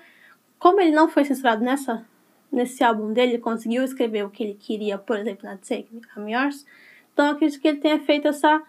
[0.59, 2.05] como ele não foi censurado nessa
[2.53, 6.33] nesse álbum dele, ele conseguiu escrever o que ele queria, por exemplo, na Take Me
[6.33, 6.67] Yours.
[7.12, 8.62] Então, eu acredito que ele tenha feito essa,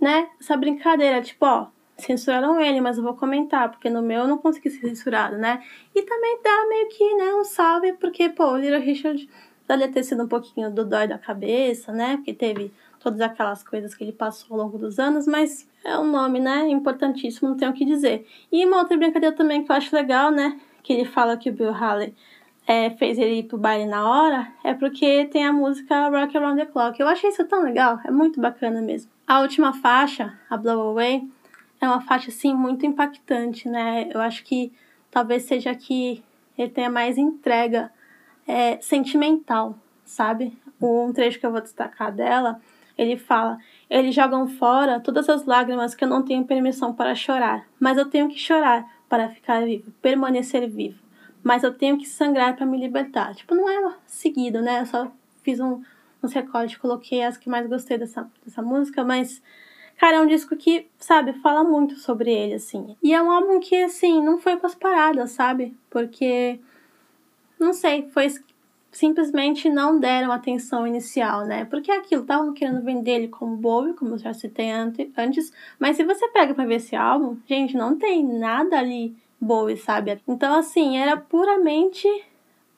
[0.00, 4.28] né, essa brincadeira, tipo, ó, censuraram ele, mas eu vou comentar, porque no meu eu
[4.28, 5.62] não consegui ser censurado, né?
[5.94, 9.28] E também dá meio que, né, um salve, porque, pô, o Little Richard
[9.66, 12.16] deve ter sido um pouquinho do dói da cabeça, né?
[12.16, 16.10] Porque teve todas aquelas coisas que ele passou ao longo dos anos, mas é um
[16.10, 18.26] nome, né, importantíssimo, não tenho o que dizer.
[18.50, 21.52] E uma outra brincadeira também que eu acho legal, né, que ele fala que o
[21.52, 22.14] Bill Haley
[22.68, 26.60] é, fez ele ir pro baile na hora, é porque tem a música Rock Around
[26.60, 27.00] the Clock.
[27.00, 29.10] Eu achei isso tão legal, é muito bacana mesmo.
[29.26, 31.26] A última faixa, a Blow Away,
[31.80, 34.10] é uma faixa assim muito impactante, né?
[34.12, 34.70] Eu acho que
[35.10, 36.22] talvez seja que
[36.58, 37.90] ele tenha mais entrega
[38.46, 40.52] é, sentimental, sabe?
[40.78, 42.60] Um trecho que eu vou destacar dela,
[42.98, 43.56] ele fala:
[43.88, 48.04] Eles jogam fora todas as lágrimas que eu não tenho permissão para chorar, mas eu
[48.04, 51.07] tenho que chorar para ficar vivo, permanecer vivo
[51.42, 53.34] mas eu tenho que sangrar para me libertar.
[53.34, 54.80] Tipo, não é seguido, né?
[54.80, 55.82] Eu só fiz um,
[56.22, 59.42] uns recortes, coloquei as que mais gostei dessa, dessa música, mas,
[59.96, 62.96] cara, é um disco que, sabe, fala muito sobre ele, assim.
[63.02, 65.76] E é um álbum que, assim, não foi as paradas, sabe?
[65.90, 66.60] Porque,
[67.58, 68.28] não sei, foi
[68.90, 71.64] simplesmente não deram atenção inicial, né?
[71.66, 75.96] Porque é aquilo, estavam querendo vender ele como Bowie, como eu já citei antes, mas
[75.96, 80.20] se você pega para ver esse álbum, gente, não tem nada ali Bowie, sabe?
[80.26, 82.08] Então, assim, era puramente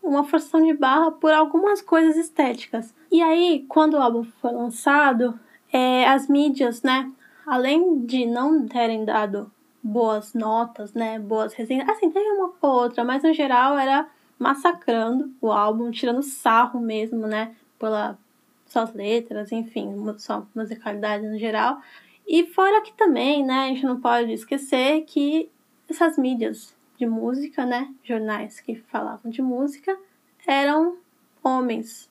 [0.03, 2.95] uma forçação de barra por algumas coisas estéticas.
[3.11, 5.39] E aí, quando o álbum foi lançado,
[5.73, 7.11] é, as mídias, né,
[7.47, 9.51] além de não terem dado
[9.83, 15.31] boas notas, né, boas resenhas, assim, teve uma ou outra, mas no geral era massacrando
[15.41, 18.19] o álbum, tirando sarro mesmo, né, pela
[18.67, 21.81] suas letras, enfim, sua musicalidade no geral.
[22.27, 25.51] E fora que também, né, a gente não pode esquecer que
[25.91, 29.99] essas mídias de música, né, jornais que falavam de música,
[30.47, 30.99] eram
[31.43, 32.11] homens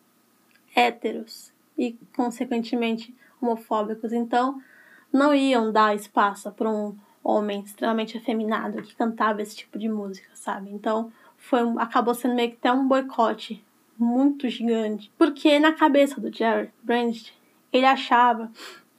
[0.76, 4.12] héteros e, consequentemente, homofóbicos.
[4.12, 4.62] Então,
[5.12, 10.30] não iam dar espaço para um homem extremamente afeminado que cantava esse tipo de música,
[10.34, 10.72] sabe?
[10.72, 13.64] Então, foi acabou sendo meio que até um boicote
[13.98, 17.18] muito gigante, porque na cabeça do Jerry Brand,
[17.72, 18.52] ele achava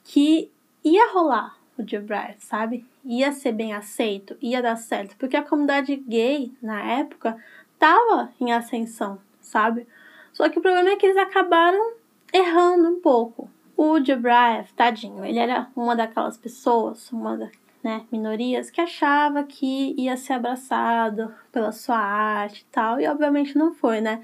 [0.04, 0.50] que
[0.84, 2.04] ia rolar o Joe
[2.38, 2.86] sabe?
[3.04, 7.36] Ia ser bem aceito, ia dar certo, porque a comunidade gay na época
[7.78, 9.86] tava em ascensão, sabe?
[10.32, 11.94] Só que o problema é que eles acabaram
[12.32, 13.50] errando um pouco.
[13.76, 14.20] O Joe
[14.76, 17.50] tadinho, ele era uma daquelas pessoas, uma das
[17.82, 23.56] né, minorias que achava que ia ser abraçado pela sua arte e tal, e obviamente
[23.56, 24.22] não foi, né?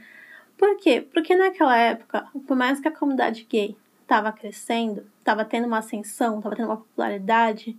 [0.56, 1.06] Por quê?
[1.12, 6.38] Porque naquela época, por mais que a comunidade gay estava crescendo, estava tendo uma ascensão,
[6.38, 7.78] estava tendo uma popularidade,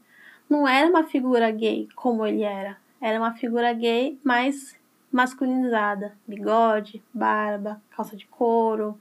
[0.49, 2.77] não era uma figura gay como ele era.
[3.01, 4.75] Era uma figura gay mais
[5.11, 6.17] masculinizada.
[6.27, 8.99] Bigode, barba, calça de couro,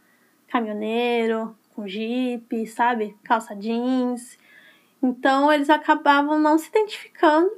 [0.48, 3.16] caminhoneiro, com jipe, sabe?
[3.22, 4.38] Calça jeans.
[5.02, 7.50] Então eles acabavam não se identificando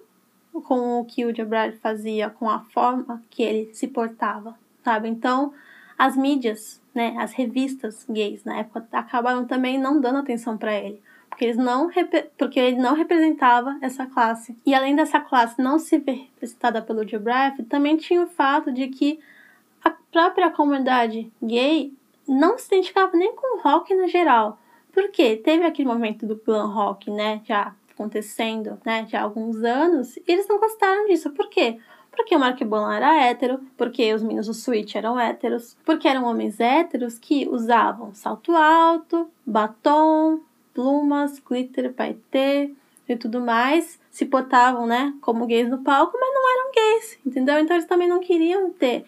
[0.64, 5.08] com o que o Jabrad fazia, com a forma que ele se portava, sabe?
[5.08, 5.52] Então
[5.96, 11.00] as mídias né, as revistas gays na época acabaram também não dando atenção para ele,
[11.38, 11.88] porque eles não
[12.36, 14.58] porque ele não representava essa classe.
[14.66, 17.22] E além dessa classe não se ver representada pelo Joe
[17.68, 19.20] também tinha o fato de que
[19.84, 21.94] a própria comunidade gay
[22.26, 24.58] não se identificava nem com o rock no geral.
[24.92, 30.16] Porque teve aquele momento do glam rock, né, já acontecendo, né, já há alguns anos,
[30.16, 31.30] e eles não gostaram disso.
[31.30, 31.78] Por quê?
[32.10, 36.24] Porque o Mark Bolan era hétero, porque os meninos do Switch eram héteros, porque eram
[36.24, 40.40] homens héteros que usavam salto alto, batom,
[40.74, 42.72] plumas, glitter, paetê
[43.08, 47.58] e tudo mais, se portavam, né, como gays no palco, mas não eram gays, entendeu?
[47.58, 49.04] Então eles também não queriam ter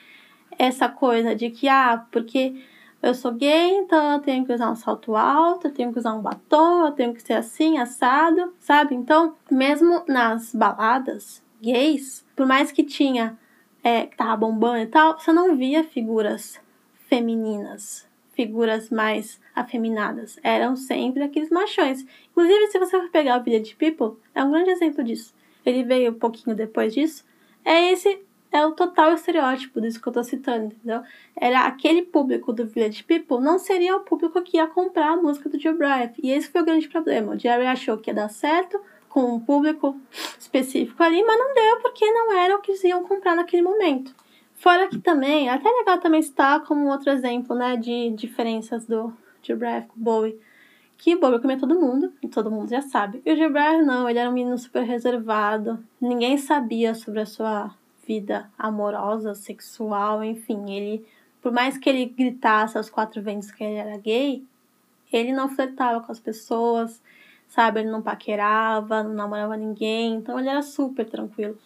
[0.59, 2.55] essa coisa de que, ah, porque
[3.03, 6.14] eu sou gay, então eu tenho que usar um salto alto, eu tenho que usar
[6.14, 8.94] um batom, eu tenho que ser assim, assado, sabe?
[8.94, 13.38] Então, mesmo nas baladas gays, por mais que tinha,
[13.83, 16.61] é, que tava bombando e tal, você não via figuras
[17.09, 20.39] femininas, figuras mais afeminadas.
[20.43, 22.05] Eram sempre aqueles machões.
[22.31, 25.35] Inclusive, se você for pegar o Village People, é um grande exemplo disso.
[25.65, 27.25] Ele veio um pouquinho depois disso.
[27.65, 31.03] É esse é o total estereótipo disso que eu tô citando, entendeu?
[31.37, 35.49] Era aquele público do Village People não seria o público que ia comprar a música
[35.49, 36.21] do Joe Bright.
[36.23, 37.33] E esse foi o grande problema.
[37.33, 40.01] O Jerry achou que ia dar certo com um público
[40.39, 44.15] específico ali, mas não deu porque não era o que eles iam comprar naquele momento.
[44.55, 49.13] Fora que também, até legal também está como outro exemplo, né, de diferenças do
[49.48, 49.59] O
[49.96, 50.38] Bowie.
[50.98, 53.22] Que Bowie comia todo mundo, e todo mundo já sabe.
[53.24, 55.83] E o Bright não, ele era um menino super reservado.
[56.00, 57.74] Ninguém sabia sobre a sua
[58.07, 61.07] vida amorosa, sexual, enfim, ele,
[61.40, 64.44] por mais que ele gritasse aos quatro ventos que ele era gay,
[65.12, 67.00] ele não flertava com as pessoas,
[67.48, 67.81] sabe?
[67.81, 71.57] Ele não paquerava, não namorava ninguém, então ele era super tranquilo.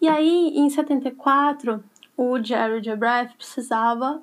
[0.00, 1.82] E aí, em 74,
[2.16, 4.22] o Jerry Jebreth precisava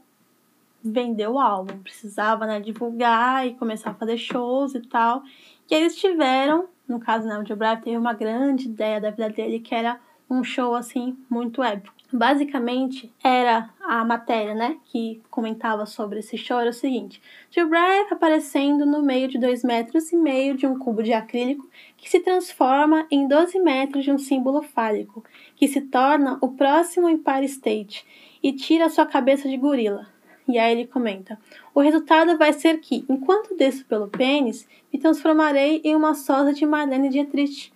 [0.84, 5.24] vender o álbum, precisava né, divulgar e começar a fazer shows e tal.
[5.70, 9.60] E eles tiveram, no caso, né, o Jebreth teve uma grande ideia da vida dele
[9.60, 11.98] que era um show assim muito épico.
[12.12, 18.84] Basicamente, era a matéria, né, que comentava sobre esse show era o seguinte: Gilbreth aparecendo
[18.84, 23.06] no meio de dois metros e meio de um cubo de acrílico que se transforma
[23.12, 25.24] em 12 metros de um símbolo fálico,
[25.56, 28.06] que se torna o próximo Empire State
[28.42, 30.08] e tira sua cabeça de gorila.
[30.50, 31.40] E aí ele comenta:
[31.74, 36.66] O resultado vai ser que, enquanto desço pelo pênis, me transformarei em uma sosa de
[36.66, 37.72] Marlene Dietrich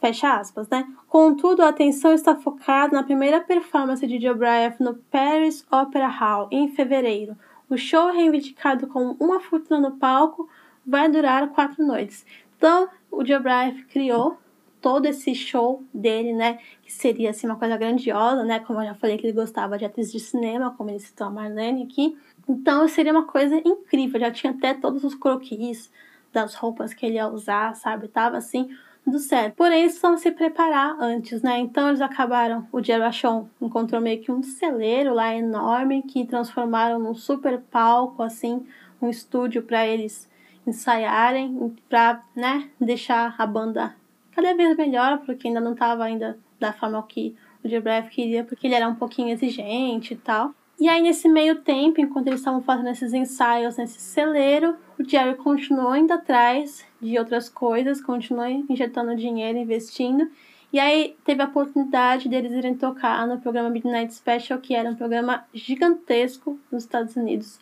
[0.00, 0.86] Fecha aspas, né?
[1.06, 6.68] Contudo, a atenção está focada na primeira performance de Bryant no Paris Opera Hall em
[6.68, 7.36] fevereiro.
[7.68, 10.48] O show, reivindicado com uma fortuna no palco,
[10.86, 12.24] vai durar quatro noites.
[12.56, 14.38] Então, o Bryant criou
[14.80, 16.58] todo esse show dele, né?
[16.82, 18.60] Que seria assim uma coisa grandiosa, né?
[18.60, 21.30] Como eu já falei que ele gostava de atriz de cinema, como ele citou a
[21.30, 22.16] Marlene aqui.
[22.48, 24.20] Então seria uma coisa incrível.
[24.20, 25.90] Já tinha até todos os croquis
[26.32, 28.08] das roupas que ele ia usar, sabe?
[28.08, 28.68] Tava assim
[29.06, 29.54] do certo.
[29.56, 31.58] Porém, eles precisam se preparar antes, né?
[31.58, 37.14] Então eles acabaram, o Gerashon encontrou meio que um celeiro lá enorme que transformaram num
[37.14, 38.64] super palco, assim,
[39.00, 40.28] um estúdio para eles
[40.66, 43.94] ensaiarem, para, né, deixar a banda
[44.40, 48.66] cada vez melhor, porque ainda não estava ainda da forma que o Jebref queria, porque
[48.66, 50.54] ele era um pouquinho exigente e tal.
[50.78, 55.36] E aí, nesse meio tempo, enquanto eles estavam fazendo esses ensaios nesse celeiro, o Jerry
[55.36, 60.26] continuou indo atrás de outras coisas, continuou injetando dinheiro, investindo.
[60.72, 64.96] E aí teve a oportunidade deles irem tocar no programa Midnight Special, que era um
[64.96, 67.60] programa gigantesco nos Estados Unidos.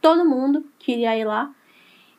[0.00, 1.52] Todo mundo queria ir lá.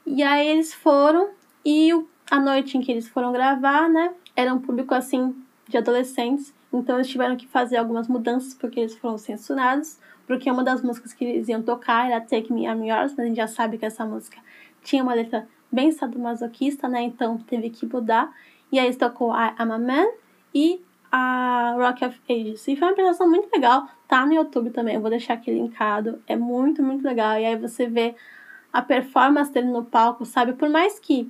[0.05, 1.29] E aí eles foram
[1.63, 1.93] e
[2.31, 5.35] a noite em que eles foram gravar, né, era um público assim
[5.67, 6.51] de adolescentes.
[6.73, 9.99] Então eles tiveram que fazer algumas mudanças porque eles foram censurados
[10.31, 13.23] porque uma das músicas que eles iam tocar era Take Me, I'm Yours, mas a
[13.25, 14.37] gente já sabe que essa música
[14.81, 17.01] tinha uma letra bem sadomasoquista, né?
[17.01, 18.33] Então teve que mudar.
[18.71, 20.07] E aí tocou I Am a Man
[20.55, 22.65] e a Rock of Ages.
[22.65, 26.21] E foi uma apresentação muito legal, tá no YouTube também, eu vou deixar aqui linkado.
[26.25, 27.37] É muito, muito legal.
[27.37, 28.15] E aí você vê
[28.71, 30.53] a performance dele no palco, sabe?
[30.53, 31.29] Por mais que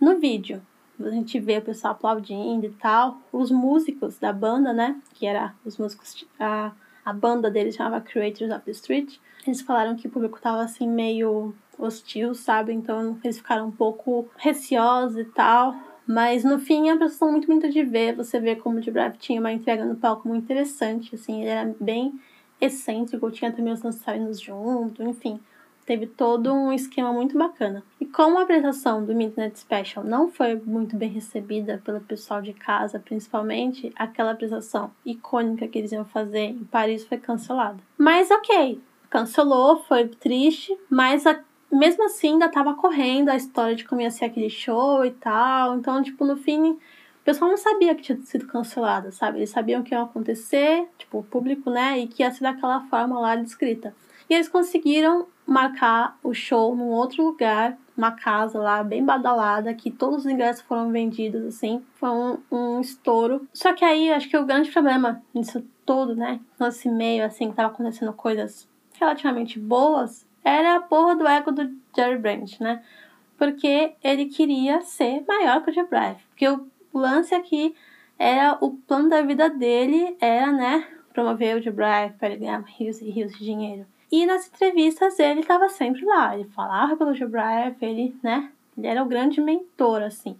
[0.00, 0.62] no vídeo
[1.06, 5.00] a gente vê o pessoal aplaudindo e tal, os músicos da banda, né?
[5.14, 6.26] Que era os músicos.
[6.38, 6.72] A,
[7.04, 10.88] a banda deles chamava Creators of the Street, eles falaram que o público tava assim
[10.88, 12.72] meio hostil, sabe?
[12.72, 15.74] Então eles ficaram um pouco receosos e tal.
[16.06, 18.16] Mas no fim é uma prestação muito bonita de ver.
[18.16, 21.74] Você vê como o Brave tinha uma entrega no palco muito interessante, assim, ele era
[21.80, 22.20] bem
[22.60, 25.40] excêntrico, tinha também os dançarinos junto, enfim
[25.90, 27.82] teve todo um esquema muito bacana.
[28.00, 32.52] E como a apresentação do Midnight Special não foi muito bem recebida pelo pessoal de
[32.52, 37.78] casa, principalmente, aquela apresentação icônica que eles iam fazer em Paris foi cancelada.
[37.98, 41.40] Mas ok, cancelou, foi triste, mas a,
[41.72, 45.74] mesmo assim ainda tava correndo a história de como ia ser aquele show e tal.
[45.74, 46.78] Então, tipo, no fim, o
[47.24, 49.38] pessoal não sabia que tinha sido cancelada, sabe?
[49.38, 51.98] Eles sabiam que ia acontecer, tipo, o público, né?
[51.98, 53.92] E que ia ser daquela forma lá descrita.
[54.30, 59.90] E eles conseguiram marcar o show num outro lugar, uma casa lá bem badalada, que
[59.90, 61.84] todos os ingressos foram vendidos, assim.
[61.94, 63.48] Foi um, um estouro.
[63.52, 66.38] Só que aí, acho que o grande problema nisso todo, né?
[66.58, 71.68] Nesse meio, assim, que tava acontecendo coisas relativamente boas, era a porra do ego do
[71.96, 72.84] Jerry Brandt, né?
[73.36, 76.24] Porque ele queria ser maior que o Jerry Brandt.
[76.28, 77.74] Porque o lance aqui
[78.16, 80.86] era o plano da vida dele, era, né?
[81.12, 83.84] Promover o Jerry Brandt para ele ganhar rios e rios de dinheiro.
[84.10, 89.02] E nas entrevistas ele estava sempre lá, ele falava pelo Gilbreth, ele, né, ele era
[89.02, 90.36] o grande mentor, assim.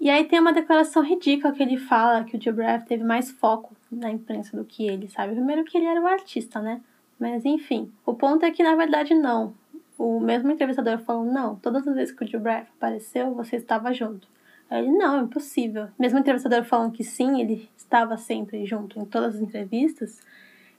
[0.00, 3.74] E aí tem uma declaração ridícula que ele fala que o Gilbreth teve mais foco
[3.90, 5.34] na imprensa do que ele, sabe?
[5.34, 6.80] Primeiro que ele era o artista, né?
[7.18, 9.54] Mas enfim, o ponto é que na verdade não.
[9.98, 14.28] o mesmo entrevistador falou: Não, todas as vezes que o Gilbreth apareceu, você estava junto.
[14.70, 15.88] Aí ele: Não, é impossível.
[15.98, 20.20] Mesmo o entrevistador falando que sim, ele estava sempre junto em todas as entrevistas.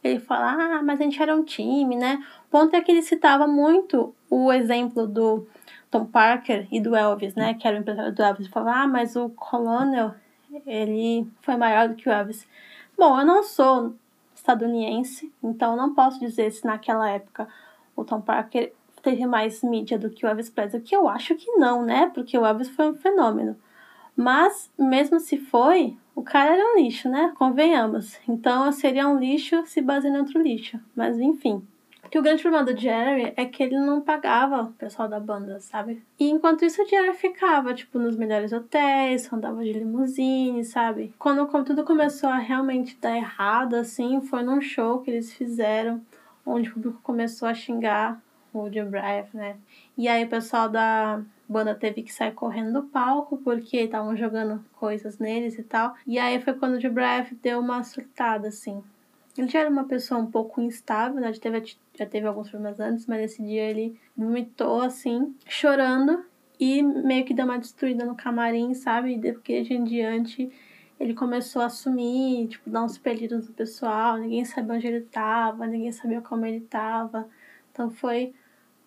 [0.03, 2.23] Ele fala: Ah, mas a gente era um time, né?
[2.47, 5.47] O ponto é que ele citava muito o exemplo do
[5.91, 7.53] Tom Parker e do Elvis, né?
[7.53, 8.45] Que era o empresário do Elvis.
[8.45, 10.13] Ele falava: Ah, mas o Colonel,
[10.65, 12.47] ele foi maior do que o Elvis.
[12.97, 13.95] Bom, eu não sou
[14.33, 17.47] estadunidense, então não posso dizer se naquela época
[17.95, 21.51] o Tom Parker teve mais mídia do que o Elvis Presley, que eu acho que
[21.53, 22.11] não, né?
[22.13, 23.55] Porque o Elvis foi um fenômeno.
[24.21, 27.31] Mas, mesmo se foi, o cara era um lixo, né?
[27.37, 28.19] Convenhamos.
[28.27, 30.77] Então, seria um lixo se baseando em outro lixo.
[30.93, 31.65] Mas, enfim.
[32.11, 35.61] Que o grande problema do Jerry é que ele não pagava o pessoal da banda,
[35.61, 36.03] sabe?
[36.19, 41.13] E enquanto isso, o Jerry ficava, tipo, nos melhores hotéis, andava de limusine, sabe?
[41.17, 46.01] Quando, tudo começou a realmente dar errado, assim, foi num show que eles fizeram,
[46.45, 48.21] onde o público começou a xingar
[48.53, 49.55] o Joe Brave, né?
[49.97, 54.63] E aí o pessoal da banda teve que sair correndo do palco porque estavam jogando
[54.73, 55.95] coisas neles e tal.
[56.05, 56.93] E aí foi quando o Joe
[57.41, 58.83] deu uma surtada, assim.
[59.35, 61.33] Ele já era uma pessoa um pouco instável, né?
[61.33, 66.23] Já teve, já teve alguns problemas antes, mas nesse dia ele vomitou, assim, chorando
[66.59, 69.15] e meio que deu uma destruída no camarim, sabe?
[69.15, 70.51] E depois em diante
[70.99, 75.65] ele começou a assumir, tipo, dar uns pedidos no pessoal, ninguém sabia onde ele tava,
[75.65, 77.27] ninguém sabia como ele tava.
[77.71, 78.33] Então foi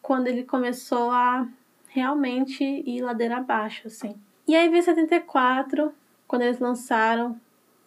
[0.02, 1.48] quando ele começou a
[1.92, 4.14] realmente ir ladeira abaixo, assim.
[4.46, 5.92] E aí veio 74,
[6.26, 7.38] quando eles lançaram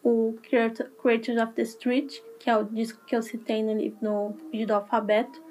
[0.03, 4.67] o Creators of the Street, que é o disco que eu citei no, no vídeo
[4.67, 5.43] do alfabeto.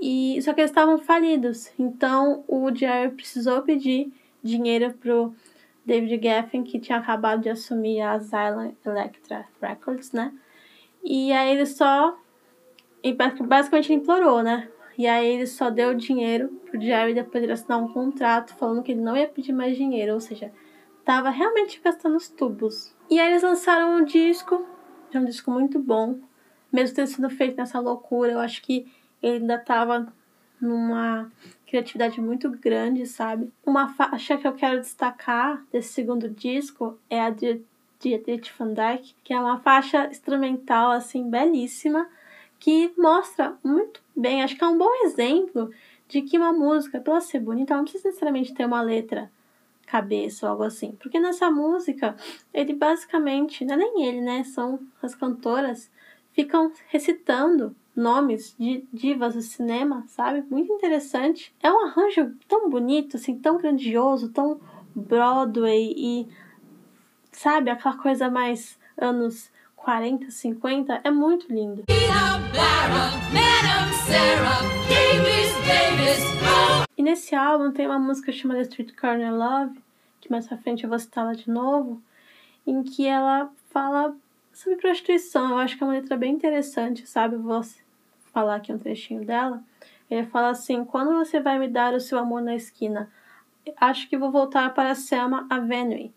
[0.00, 5.32] E só que eles estavam falidos, então o Jerry precisou pedir dinheiro pro
[5.84, 10.32] David Geffen, que tinha acabado de assumir a Asylum Electra Records, né?
[11.04, 12.18] E aí ele só
[13.02, 14.68] e basicamente ele implorou, né?
[15.00, 18.92] E aí ele só deu dinheiro pro Jerry depois ele assinar um contrato falando que
[18.92, 20.52] ele não ia pedir mais dinheiro, ou seja,
[21.06, 22.94] tava realmente gastando os tubos.
[23.08, 24.62] E aí eles lançaram um disco,
[25.10, 26.18] é um disco muito bom,
[26.70, 30.12] mesmo tendo sido feito nessa loucura, eu acho que ele ainda tava
[30.60, 31.32] numa
[31.66, 33.50] criatividade muito grande, sabe?
[33.64, 37.62] Uma faixa que eu quero destacar desse segundo disco é a de
[37.98, 42.06] Dietrich van Dyke, que é uma faixa instrumental assim belíssima
[42.60, 45.70] que mostra muito bem, acho que é um bom exemplo
[46.06, 49.32] de que uma música, pela ser bonita, ela não precisa necessariamente ter uma letra
[49.86, 50.92] cabeça ou algo assim.
[51.00, 52.14] Porque nessa música,
[52.52, 54.44] ele basicamente, não é nem ele, né?
[54.44, 55.90] São as cantoras,
[56.32, 60.44] ficam recitando nomes de divas do cinema, sabe?
[60.50, 61.54] Muito interessante.
[61.62, 64.60] É um arranjo tão bonito, assim, tão grandioso, tão
[64.94, 66.28] Broadway e,
[67.32, 69.50] sabe, aquela coisa mais anos
[69.82, 71.84] 40, 50, é muito lindo.
[76.96, 79.80] E nesse álbum tem uma música chamada Street Corner Love,
[80.20, 82.00] que mais pra frente eu vou citá-la de novo,
[82.66, 84.14] em que ela fala
[84.52, 85.50] sobre prostituição.
[85.50, 87.36] Eu acho que é uma letra bem interessante, sabe?
[87.36, 87.62] Eu vou
[88.32, 89.62] falar aqui um trechinho dela.
[90.10, 93.10] Ele fala assim: Quando você vai me dar o seu amor na esquina?
[93.78, 96.12] Acho que vou voltar para Selma Avenue.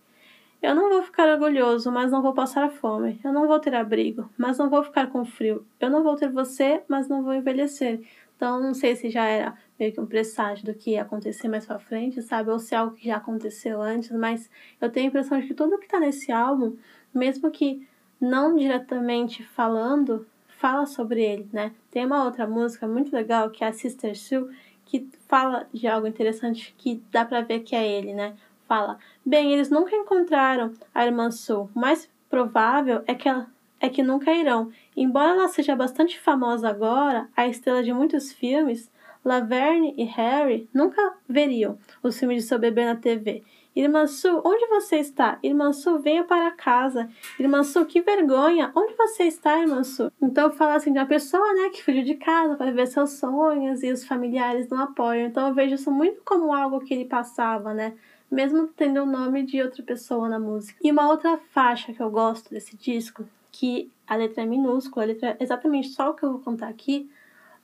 [0.63, 3.19] Eu não vou ficar orgulhoso, mas não vou passar fome.
[3.21, 5.67] Eu não vou ter abrigo, mas não vou ficar com frio.
[5.78, 7.99] Eu não vou ter você, mas não vou envelhecer.
[8.38, 11.65] Então, não sei se já era meio que um presságio do que ia acontecer mais
[11.65, 12.49] pra frente, sabe?
[12.49, 14.49] Ou se é algo que já aconteceu antes, mas
[14.80, 16.78] eu tenho a impressão de que tudo que tá nesse álbum,
[17.13, 17.86] mesmo que
[18.19, 21.73] não diretamente falando, fala sobre ele, né?
[21.91, 24.47] Tem uma outra música muito legal que é a Sister Sue,
[24.86, 28.38] que fala de algo interessante que dá pra ver que é ele, né?
[28.74, 31.68] Fala: Bem, eles nunca encontraram a irmã Sue.
[31.76, 33.48] O mais provável é que, ela,
[33.80, 34.72] é que nunca irão.
[34.98, 38.92] Embora ela seja bastante famosa agora, a estrela de muitos filmes,
[39.24, 43.44] Laverne e Harry nunca veriam os filmes de seu bebê na TV.
[43.76, 45.40] Irmã Su, onde você está?
[45.42, 47.10] Irmã Su, venha para casa.
[47.40, 48.72] Irmã Su, que vergonha!
[48.76, 50.12] Onde você está, irmã Su?
[50.22, 53.82] Então fala assim de uma pessoa, né, que fugiu de casa para ver seus sonhos
[53.82, 55.28] e os familiares não apoiam.
[55.28, 57.96] Então eu vejo isso muito como algo que ele passava, né?
[58.34, 60.79] Mesmo tendo o nome de outra pessoa na música.
[60.84, 65.08] E uma outra faixa que eu gosto desse disco, que a letra é minúscula, a
[65.08, 67.10] letra é exatamente só o que eu vou contar aqui,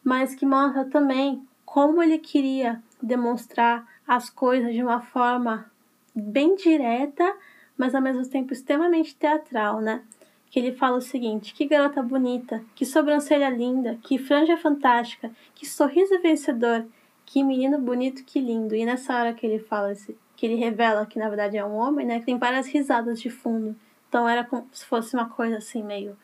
[0.04, 5.70] mas que mostra também como ele queria demonstrar as coisas de uma forma
[6.16, 7.36] bem direta,
[7.78, 10.04] mas ao mesmo tempo extremamente teatral, né?
[10.50, 15.66] Que ele fala o seguinte: que garota bonita, que sobrancelha linda, que franja fantástica, que
[15.68, 16.86] sorriso vencedor,
[17.26, 18.76] que menino bonito, que lindo.
[18.76, 21.76] E nessa hora que ele fala esse, que ele revela que na verdade é um
[21.76, 22.20] homem, né?
[22.20, 23.76] Que tem várias risadas de fundo.
[24.08, 26.18] Então era como se fosse uma coisa assim meio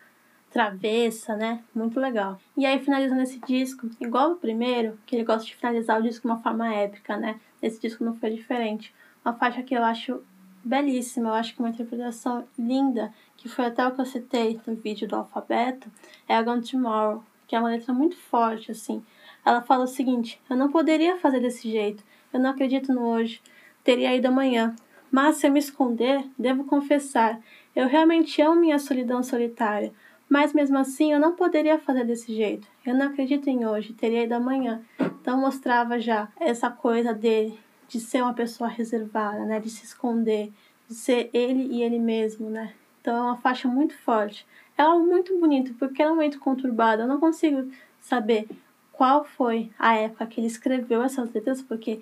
[0.49, 1.61] travessa, né?
[1.75, 2.39] Muito legal.
[2.55, 6.21] E aí, finalizando esse disco, igual o primeiro, que ele gosta de finalizar o disco
[6.21, 7.41] de uma forma épica, né?
[7.61, 8.95] Esse disco não foi diferente.
[9.25, 10.23] Uma faixa que eu acho
[10.63, 14.75] belíssima, eu acho que uma interpretação linda, que foi até o que eu citei no
[14.75, 15.91] vídeo do alfabeto,
[16.25, 19.03] é a Gone Tomorrow, que é uma letra muito forte, assim.
[19.43, 22.01] Ela fala o seguinte: Eu não poderia fazer desse jeito,
[22.31, 23.41] eu não acredito no hoje,
[23.85, 24.75] teria ido amanhã.
[25.09, 27.39] Mas se eu me esconder, devo confessar,
[27.73, 29.93] eu realmente amo minha solidão solitária.
[30.27, 32.67] Mas mesmo assim eu não poderia fazer desse jeito.
[32.85, 34.81] Eu não acredito em hoje, teria ido amanhã.
[34.99, 37.57] Então mostrava já essa coisa dele
[37.87, 40.51] de ser uma pessoa reservada, né, de se esconder,
[40.87, 42.73] de ser ele e ele mesmo, né?
[42.99, 44.47] Então é uma faixa muito forte.
[44.75, 47.03] É algo muito bonito, porque é um momento conturbado.
[47.03, 47.71] Eu não consigo
[48.01, 48.47] saber
[48.91, 52.01] qual foi a época que ele escreveu essas letras, porque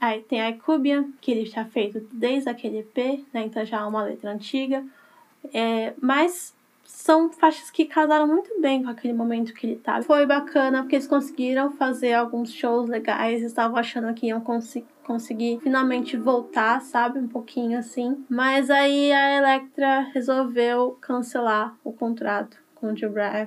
[0.00, 3.44] aí tem a Icubia, que ele já feito desde aquele EP, né?
[3.44, 4.84] Então já é uma letra antiga.
[5.52, 10.02] É, mas são faixas que casaram muito bem com aquele momento que ele estava.
[10.02, 15.58] Foi bacana porque eles conseguiram fazer alguns shows legais, estavam achando que iam conseguir conseguir
[15.60, 17.18] finalmente voltar, sabe?
[17.18, 18.24] Um pouquinho assim.
[18.28, 22.94] Mas aí a Electra resolveu cancelar o contrato com o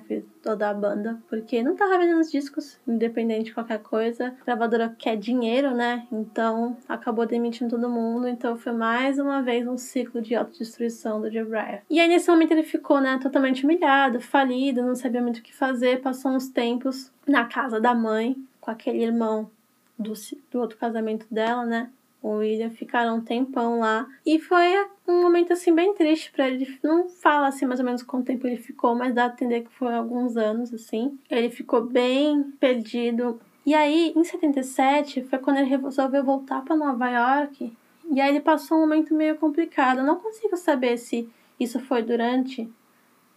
[0.09, 4.27] e toda a banda, porque não tava vendendo os discos, independente de qualquer coisa.
[4.41, 6.07] A gravadora quer dinheiro, né?
[6.11, 8.27] Então acabou demitindo todo mundo.
[8.27, 11.47] Então foi mais uma vez um ciclo de autodestruição do Joe
[11.89, 15.53] E aí nesse momento ele ficou, né, totalmente humilhado, falido, não sabia muito o que
[15.53, 16.01] fazer.
[16.01, 19.49] Passou uns tempos na casa da mãe, com aquele irmão
[19.97, 20.13] do,
[20.51, 21.89] do outro casamento dela, né?
[22.23, 24.07] O William ficaram um tempão lá.
[24.25, 26.79] E foi um momento assim bem triste para ele.
[26.81, 29.73] Não fala assim mais ou menos quanto tempo ele ficou, mas dá a entender que
[29.73, 31.19] foi alguns anos assim.
[31.29, 33.41] Ele ficou bem perdido.
[33.65, 37.73] E aí, em 77, foi quando ele resolveu voltar para Nova York.
[38.09, 39.99] E aí ele passou um momento meio complicado.
[39.99, 42.69] Eu não consigo saber se isso foi durante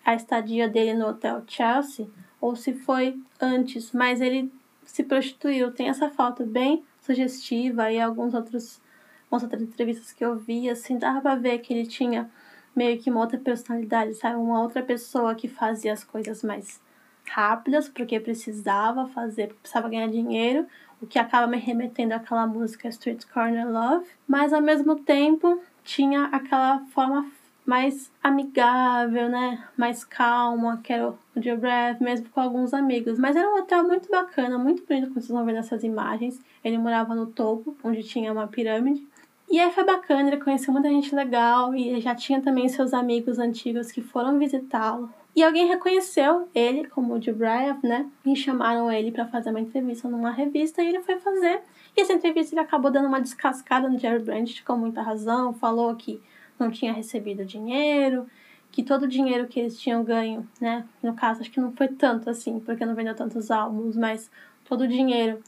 [0.05, 2.09] a estadia dele no Hotel Chelsea
[2.41, 4.53] ou se foi antes, mas ele
[4.85, 5.73] se prostituiu.
[5.73, 8.81] Tem essa foto bem sugestiva e alguns outros
[9.25, 12.31] algumas outras entrevistas que eu vi, assim, dava pra ver que ele tinha
[12.75, 14.37] meio que uma outra personalidade, sabe?
[14.37, 16.81] Uma outra pessoa que fazia as coisas mais
[17.29, 20.67] rápidas, porque precisava fazer, precisava ganhar dinheiro,
[21.01, 26.27] o que acaba me remetendo àquela música Street Corner Love, mas ao mesmo tempo tinha
[26.27, 27.31] aquela forma
[27.67, 29.65] mais amigável, né?
[29.77, 31.59] Mais calma, que era o Joe
[32.01, 33.19] mesmo com alguns amigos.
[33.19, 36.41] Mas era um hotel muito bacana, muito bonito, como vocês vão ver nessas imagens.
[36.63, 39.05] Ele morava no topo, onde tinha uma pirâmide.
[39.51, 43.39] E aí foi bacana, ele conheceu muita gente legal e já tinha também seus amigos
[43.39, 45.09] antigos que foram visitá-lo.
[45.37, 48.07] E alguém reconheceu ele como o Brian, né?
[48.25, 51.61] E chamaram ele para fazer uma entrevista numa revista e ele foi fazer.
[51.97, 55.95] E essa entrevista ele acabou dando uma descascada no Jerry Brandt com muita razão, falou
[55.95, 56.21] que
[56.59, 58.27] não tinha recebido dinheiro,
[58.71, 60.87] que todo o dinheiro que eles tinham ganho, né?
[61.03, 64.31] No caso, acho que não foi tanto assim, porque não vendeu tantos álbuns, mas
[64.65, 65.43] todo o dinheiro,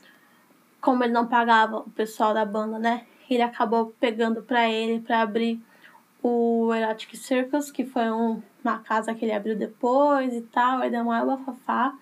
[0.80, 3.06] como ele não pagava o pessoal da banda, né?
[3.28, 5.60] Ele acabou pegando para ele para abrir
[6.22, 10.90] o Erotic Circus, que foi um, uma casa que ele abriu depois e tal, aí
[10.90, 11.94] deu uma bafafá.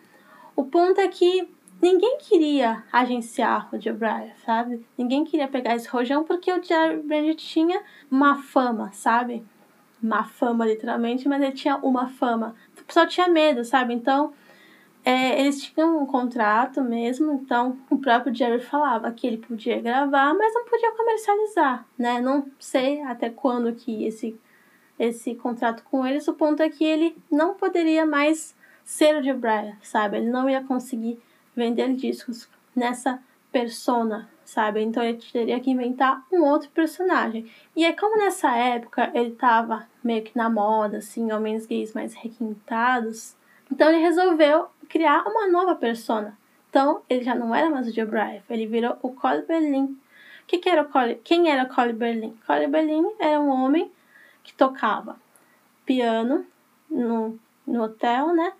[0.55, 1.49] O ponto é que
[1.81, 4.85] ninguém queria agenciar o Joe Bryan, sabe?
[4.97, 9.45] Ninguém queria pegar esse rojão porque o Jerry Brand tinha uma fama, sabe?
[10.03, 12.55] Uma fama, literalmente, mas ele tinha uma fama.
[12.79, 13.95] O pessoal tinha medo, sabe?
[13.95, 14.33] Então,
[15.05, 20.35] é, eles tinham um contrato mesmo, então o próprio Jerry falava que ele podia gravar,
[20.35, 22.21] mas não podia comercializar, né?
[22.21, 24.37] Não sei até quando que esse,
[24.99, 29.35] esse contrato com eles, o ponto é que ele não poderia mais ser o Joe
[29.35, 30.17] Bryan, sabe?
[30.17, 31.21] Ele não ia conseguir
[31.57, 33.19] vender discos nessa
[33.51, 34.83] persona, sabe?
[34.83, 37.51] Então ele teria que inventar um outro personagem.
[37.75, 42.13] E é como nessa época ele tava meio que na moda, assim, homens gays mais
[42.15, 43.35] requintados.
[43.73, 46.37] Então ele resolveu criar uma nova persona.
[46.69, 49.99] Então ele já não era mais o Joe Brian, ele virou o Cole Berlin.
[50.47, 51.21] Que que era o Cole?
[51.25, 52.39] Quem era o Cole Berlin?
[52.47, 53.91] Cole Berlin era um homem
[54.45, 55.17] que tocava
[55.85, 56.47] piano
[56.91, 58.53] no, no hotel, né?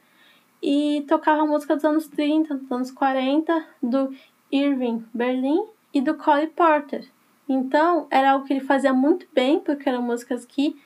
[0.67, 4.13] E tocava música dos anos 30, dos anos 40, do
[4.51, 5.65] Irving Berlin
[5.95, 7.09] e do Cole Porter.
[7.49, 10.77] Então, era algo que ele fazia muito bem, porque eram músicas que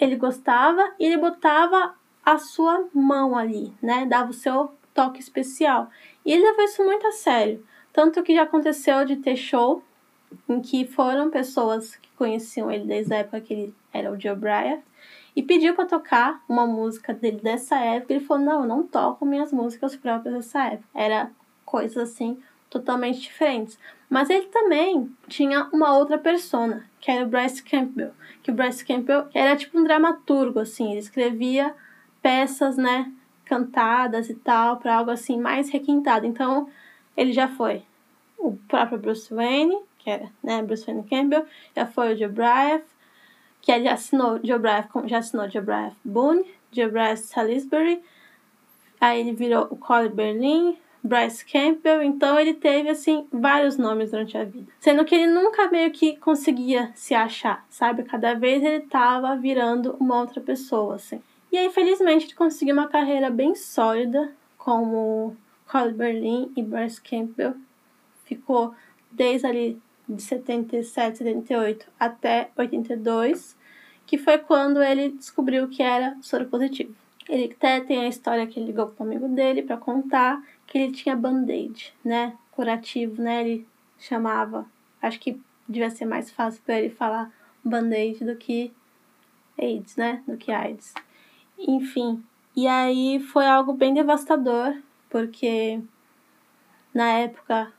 [0.00, 1.94] ele gostava e ele botava
[2.24, 4.04] a sua mão ali, né?
[4.06, 5.88] Dava o seu toque especial.
[6.26, 7.64] E ele levou isso muito a sério.
[7.92, 9.84] Tanto que já aconteceu de ter show
[10.48, 14.34] em que foram pessoas que conheciam ele desde a época que ele era o Joe
[14.34, 14.80] Bryant
[15.34, 18.12] e pediu para tocar uma música dele dessa época.
[18.12, 20.88] Ele falou: Não, eu não toco minhas músicas próprias dessa época.
[20.94, 21.30] Era
[21.64, 23.78] coisas assim totalmente diferentes.
[24.08, 28.12] Mas ele também tinha uma outra persona, que era o Bryce Campbell.
[28.42, 31.74] Que o Bryce Campbell era tipo um dramaturgo, assim, ele escrevia
[32.20, 33.10] peças, né,
[33.44, 36.26] cantadas e tal, para algo assim mais requintado.
[36.26, 36.68] Então,
[37.16, 37.82] ele já foi
[38.38, 42.82] o próprio Bruce Wayne, que era né, Bruce Wayne Campbell, já foi o Joe Bryant,
[43.62, 48.02] que ele assinou Bryant, já assinou Bryant Boone, Bryant Salisbury,
[49.00, 54.38] aí ele virou o Colin Berlin, Bryce Campbell, então ele teve assim vários nomes durante
[54.38, 54.70] a vida.
[54.78, 58.04] Sendo que ele nunca meio que conseguia se achar, sabe?
[58.04, 61.20] Cada vez ele tava virando uma outra pessoa, assim.
[61.50, 65.36] E aí, felizmente, ele conseguiu uma carreira bem sólida como
[65.70, 67.54] Colin Berlin e Bryce Campbell.
[68.24, 68.72] Ficou
[69.10, 73.56] desde ali de 77, 78 até 82,
[74.06, 76.94] que foi quando ele descobriu que era soro positivo.
[77.28, 80.78] Ele até tem a história que ele ligou para o amigo dele para contar que
[80.78, 82.36] ele tinha band-aid, né?
[82.50, 83.40] Curativo, né?
[83.42, 83.66] Ele
[83.98, 84.66] chamava.
[85.00, 87.32] Acho que devia ser mais fácil para ele falar
[87.64, 88.72] band-aid do que
[89.58, 90.22] AIDS, né?
[90.26, 90.94] Do que AIDS.
[91.58, 92.22] Enfim.
[92.56, 94.76] E aí foi algo bem devastador,
[95.08, 95.80] porque
[96.92, 97.72] na época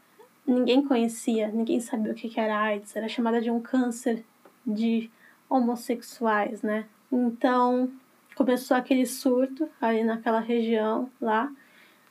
[0.46, 4.24] ninguém conhecia, ninguém sabia o que era AIDS, era chamada de um câncer
[4.66, 5.10] de
[5.50, 6.86] homossexuais, né?
[7.12, 7.92] Então
[8.36, 11.52] começou aquele surto ali naquela região lá,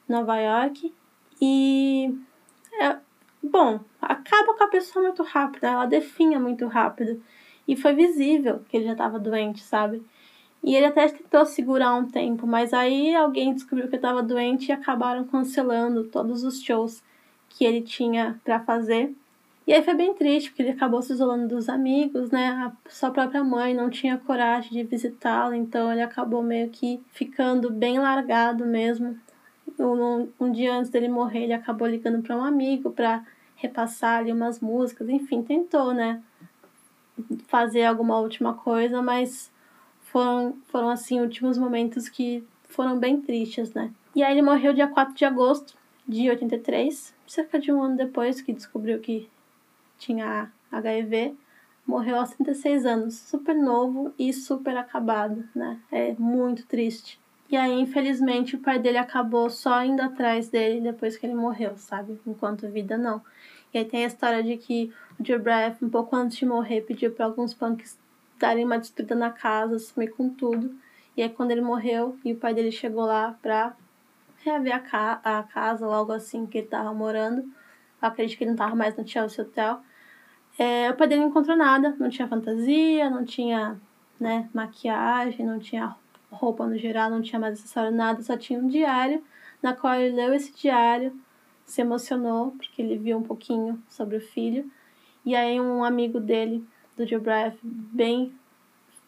[0.08, 0.92] Nova York,
[1.40, 2.16] e
[2.80, 2.96] é,
[3.42, 7.20] bom, acaba com a pessoa muito rápido, ela definha muito rápido,
[7.66, 10.02] e foi visível que ele já estava doente, sabe?
[10.62, 14.72] E ele até tentou segurar um tempo, mas aí alguém descobriu que estava doente e
[14.72, 17.02] acabaram cancelando todos os shows
[17.52, 19.14] que ele tinha para fazer.
[19.66, 22.48] E aí foi bem triste, porque ele acabou se isolando dos amigos, né?
[22.48, 27.70] A sua própria mãe não tinha coragem de visitá-lo, então ele acabou meio que ficando
[27.70, 29.16] bem largado mesmo.
[29.78, 33.24] Um, um dia antes dele morrer, ele acabou ligando para um amigo para
[33.54, 36.20] repassar ali umas músicas, enfim, tentou, né?
[37.46, 39.52] Fazer alguma última coisa, mas
[40.00, 43.92] foram, foram assim, últimos momentos que foram bem tristes, né?
[44.14, 45.76] E aí ele morreu dia 4 de agosto
[46.06, 49.26] de 83, cerca de um ano depois que descobriu que
[49.98, 51.34] tinha HIV,
[51.86, 55.80] morreu aos 36 anos, super novo e super acabado, né?
[55.90, 57.18] É muito triste.
[57.48, 61.72] E aí, infelizmente, o pai dele acabou só indo atrás dele depois que ele morreu,
[61.78, 62.20] sabe?
[62.26, 63.22] Enquanto vida, não.
[63.72, 65.40] E aí tem a história de que o Joe
[65.80, 67.98] um pouco antes de morrer, pediu para alguns punks
[68.38, 70.74] darem uma despedida na casa, sumir com tudo.
[71.16, 73.74] E aí, quando ele morreu e o pai dele chegou lá pra
[74.44, 78.50] reaver a, ca a casa algo assim que ele tava morando, eu acredito que ele
[78.50, 79.80] não tava mais no Chelsea Hotel,
[80.58, 83.80] é, o pai dele não encontrou nada, não tinha fantasia, não tinha
[84.20, 85.96] né, maquiagem, não tinha
[86.30, 89.22] roupa no geral, não tinha mais acessório, nada, só tinha um diário,
[89.62, 91.18] na qual ele leu esse diário,
[91.64, 94.70] se emocionou, porque ele viu um pouquinho sobre o filho,
[95.24, 96.64] e aí um amigo dele,
[96.96, 98.32] do Joe Breath, bem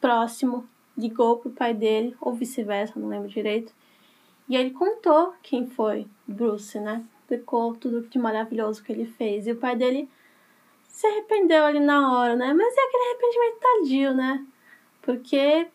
[0.00, 0.66] próximo,
[0.96, 3.72] ligou pro pai dele, ou vice-versa, não lembro direito,
[4.48, 7.04] e ele contou quem foi Bruce, né?
[7.20, 9.46] Explicou tudo de maravilhoso que ele fez.
[9.46, 10.08] E o pai dele
[10.86, 12.52] se arrependeu ali na hora, né?
[12.52, 14.46] Mas é aquele arrependimento tadio, né?
[15.02, 15.66] Porque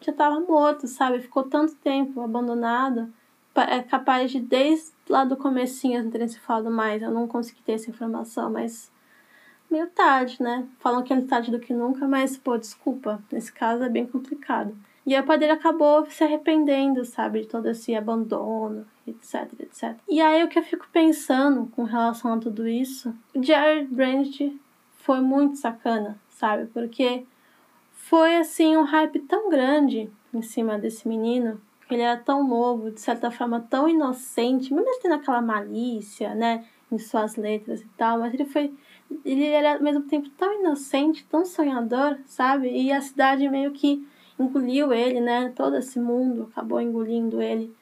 [0.00, 1.20] já estava morto, sabe?
[1.20, 3.12] Ficou tanto tempo abandonado.
[3.54, 7.02] É capaz de, desde lá do comecinho, não terem se falado mais.
[7.02, 8.90] Eu não consegui ter essa informação, mas
[9.70, 10.66] meio tarde, né?
[10.78, 13.22] Falam que é tarde do que nunca, mas, pô, desculpa.
[13.30, 14.76] Nesse caso é bem complicado.
[15.06, 17.42] E o pai dele acabou se arrependendo, sabe?
[17.42, 19.94] De todo esse abandono, etc, etc.
[20.08, 24.28] E aí o que eu fico pensando com relação a tudo isso, o Jared Brand
[24.96, 26.66] foi muito sacana, sabe?
[26.66, 27.24] Porque
[27.92, 31.60] foi assim um hype tão grande em cima desse menino.
[31.88, 36.98] Ele era tão novo, de certa forma tão inocente, mesmo tendo aquela malícia, né, em
[36.98, 38.74] suas letras e tal, mas ele foi
[39.24, 42.68] ele era ao mesmo tempo tão inocente, tão sonhador, sabe?
[42.70, 44.04] E a cidade meio que
[44.38, 45.52] engoliu ele, né?
[45.54, 47.74] Todo esse mundo acabou engolindo ele.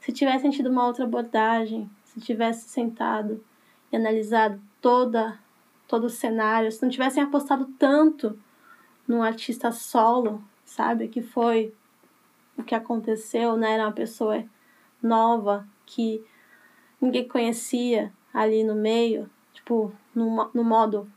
[0.00, 3.44] Se tivesse tido uma outra abordagem, se tivesse sentado
[3.92, 5.38] e analisado toda
[5.86, 8.38] todo o cenário, se não tivessem apostado tanto
[9.08, 11.74] num artista solo, sabe, que foi
[12.56, 13.72] o que aconteceu, né?
[13.72, 14.44] Era uma pessoa
[15.02, 16.24] nova que
[17.00, 21.10] ninguém conhecia ali no meio, tipo, no, no modo,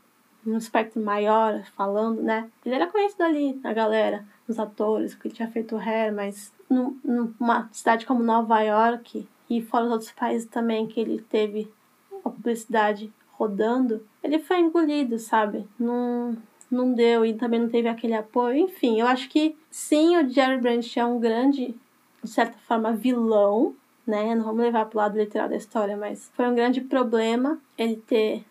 [0.44, 2.50] num espectro maior, falando, né?
[2.64, 7.68] Ele era conhecido ali na galera, nos atores, porque ele tinha feito Hair, mas numa
[7.72, 11.70] cidade como Nova York e fora os outros países também que ele teve
[12.24, 15.66] a publicidade rodando, ele foi engolido, sabe?
[15.78, 16.36] Não,
[16.70, 18.58] não deu e também não teve aquele apoio.
[18.58, 21.74] Enfim, eu acho que sim, o Jerry Brandt é um grande,
[22.22, 23.74] de certa forma, vilão,
[24.06, 24.34] né?
[24.34, 28.44] Não vamos levar pro lado literal da história, mas foi um grande problema ele ter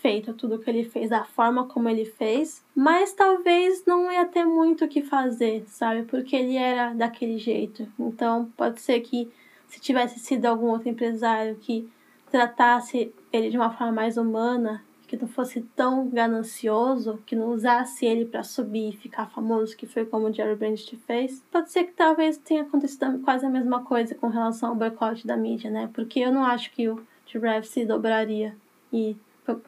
[0.00, 4.44] feito tudo que ele fez, da forma como ele fez, mas talvez não ia ter
[4.44, 6.02] muito o que fazer, sabe?
[6.04, 7.86] Porque ele era daquele jeito.
[7.98, 9.30] Então pode ser que
[9.68, 11.88] se tivesse sido algum outro empresário que
[12.30, 18.06] tratasse ele de uma forma mais humana, que não fosse tão ganancioso, que não usasse
[18.06, 21.84] ele para subir e ficar famoso, que foi como o Jerry Brandt fez, pode ser
[21.84, 25.90] que talvez tenha acontecido quase a mesma coisa com relação ao boicote da mídia, né?
[25.92, 28.56] Porque eu não acho que o Joe se dobraria
[28.92, 29.16] e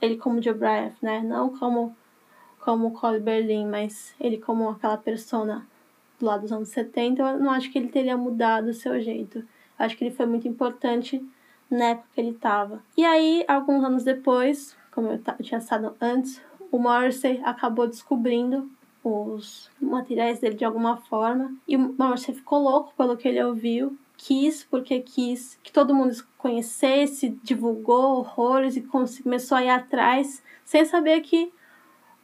[0.01, 0.55] ele como Joe
[1.01, 1.21] né?
[1.23, 1.95] Não como
[2.61, 5.67] como Cole Berlin, mas ele como aquela persona
[6.19, 9.39] do lado dos anos 70, eu não acho que ele teria mudado o seu jeito.
[9.39, 9.47] Eu
[9.79, 11.21] acho que ele foi muito importante
[11.69, 12.81] na época que ele estava.
[12.97, 18.71] E aí, alguns anos depois, como eu tinha estado antes, o Morrissey acabou descobrindo
[19.03, 21.53] os materiais dele de alguma forma.
[21.67, 23.99] E o Morrissey ficou louco pelo que ele ouviu.
[24.25, 30.85] Quis, porque quis que todo mundo conhecesse, divulgou horrores e começou a ir atrás, sem
[30.85, 31.53] saber que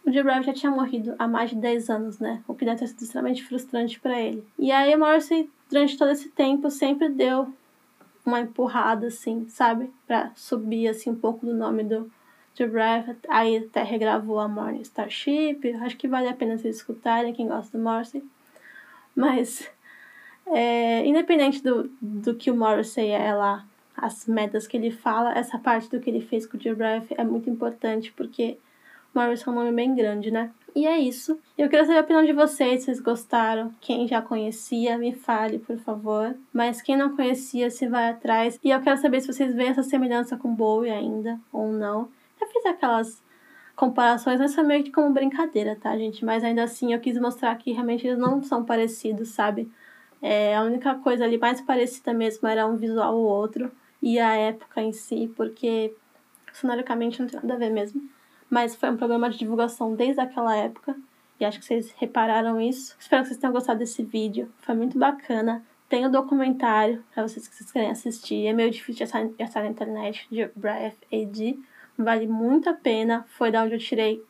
[0.07, 2.41] o Jim já tinha morrido há mais de 10 anos, né?
[2.47, 4.47] O que deve ter sido extremamente frustrante para ele.
[4.57, 7.53] E aí o Morrissey, durante todo esse tempo, sempre deu
[8.25, 9.93] uma empurrada, assim, sabe?
[10.07, 12.09] Pra subir, assim, um pouco do nome do
[12.55, 12.71] Jim
[13.29, 15.75] Aí até regravou a Morning Starship.
[15.83, 18.23] Acho que vale a pena vocês escutarem, quem gosta do Morrissey.
[19.17, 19.69] Mas,
[20.55, 23.65] é, independente do, do que o Morrissey é lá,
[23.97, 26.71] as metas que ele fala, essa parte do que ele fez com o Jim
[27.17, 28.59] é muito importante, porque
[29.15, 30.51] Morrison é um nome bem grande, né?
[30.75, 31.39] E é isso.
[31.57, 33.75] Eu queria saber a opinião de vocês, se vocês gostaram.
[33.81, 36.37] Quem já conhecia, me fale, por favor.
[36.53, 38.61] Mas quem não conhecia, se vai atrás.
[38.63, 42.09] E eu quero saber se vocês veem essa semelhança com Bowie ainda, ou não.
[42.41, 43.23] Eu fiz aquelas
[43.75, 46.25] comparações, mas foi meio que como brincadeira, tá, gente?
[46.25, 49.69] Mas ainda assim, eu quis mostrar que realmente eles não são parecidos, sabe?
[50.21, 53.71] É, a única coisa ali mais parecida mesmo era um visual ou outro.
[54.03, 55.95] E a época em si, porque
[56.53, 58.09] sonoricamente não tem nada a ver mesmo
[58.51, 60.97] mas foi um programa de divulgação desde aquela época.
[61.39, 62.97] E acho que vocês repararam isso.
[62.99, 64.51] Espero que vocês tenham gostado desse vídeo.
[64.59, 65.65] Foi muito bacana.
[65.89, 68.47] Tem o um documentário para vocês que vocês querem assistir.
[68.47, 71.59] É meio difícil achar, achar na internet de Brian AD.
[71.97, 73.25] Vale muito a pena.
[73.29, 74.23] Foi da onde eu tirei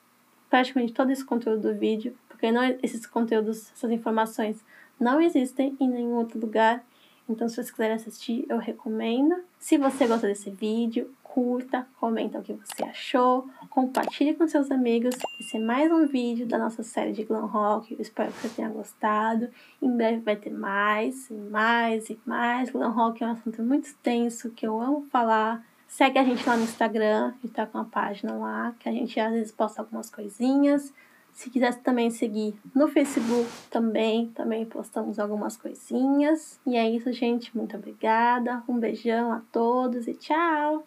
[0.50, 2.16] praticamente todo esse conteúdo do vídeo.
[2.28, 4.62] Porque não, esses conteúdos, essas informações
[4.98, 6.84] não existem em nenhum outro lugar.
[7.28, 9.34] Então, se vocês quiserem assistir, eu recomendo.
[9.58, 15.14] Se você gosta desse vídeo, curta, comenta o que você achou, compartilhe com seus amigos.
[15.38, 17.92] Esse é mais um vídeo da nossa série de glam rock.
[17.92, 19.48] Eu espero que você tenha gostado.
[19.80, 22.70] Em breve vai ter mais, e mais e mais.
[22.70, 25.64] Glam rock é um assunto muito extenso que eu amo falar.
[25.86, 28.92] Segue a gente lá no Instagram, a gente tá com uma página lá, que a
[28.92, 30.92] gente às vezes posta algumas coisinhas.
[31.38, 36.58] Se quiser também seguir no Facebook, também, também postamos algumas coisinhas.
[36.66, 37.56] E é isso, gente.
[37.56, 38.64] Muito obrigada.
[38.68, 40.84] Um beijão a todos e tchau!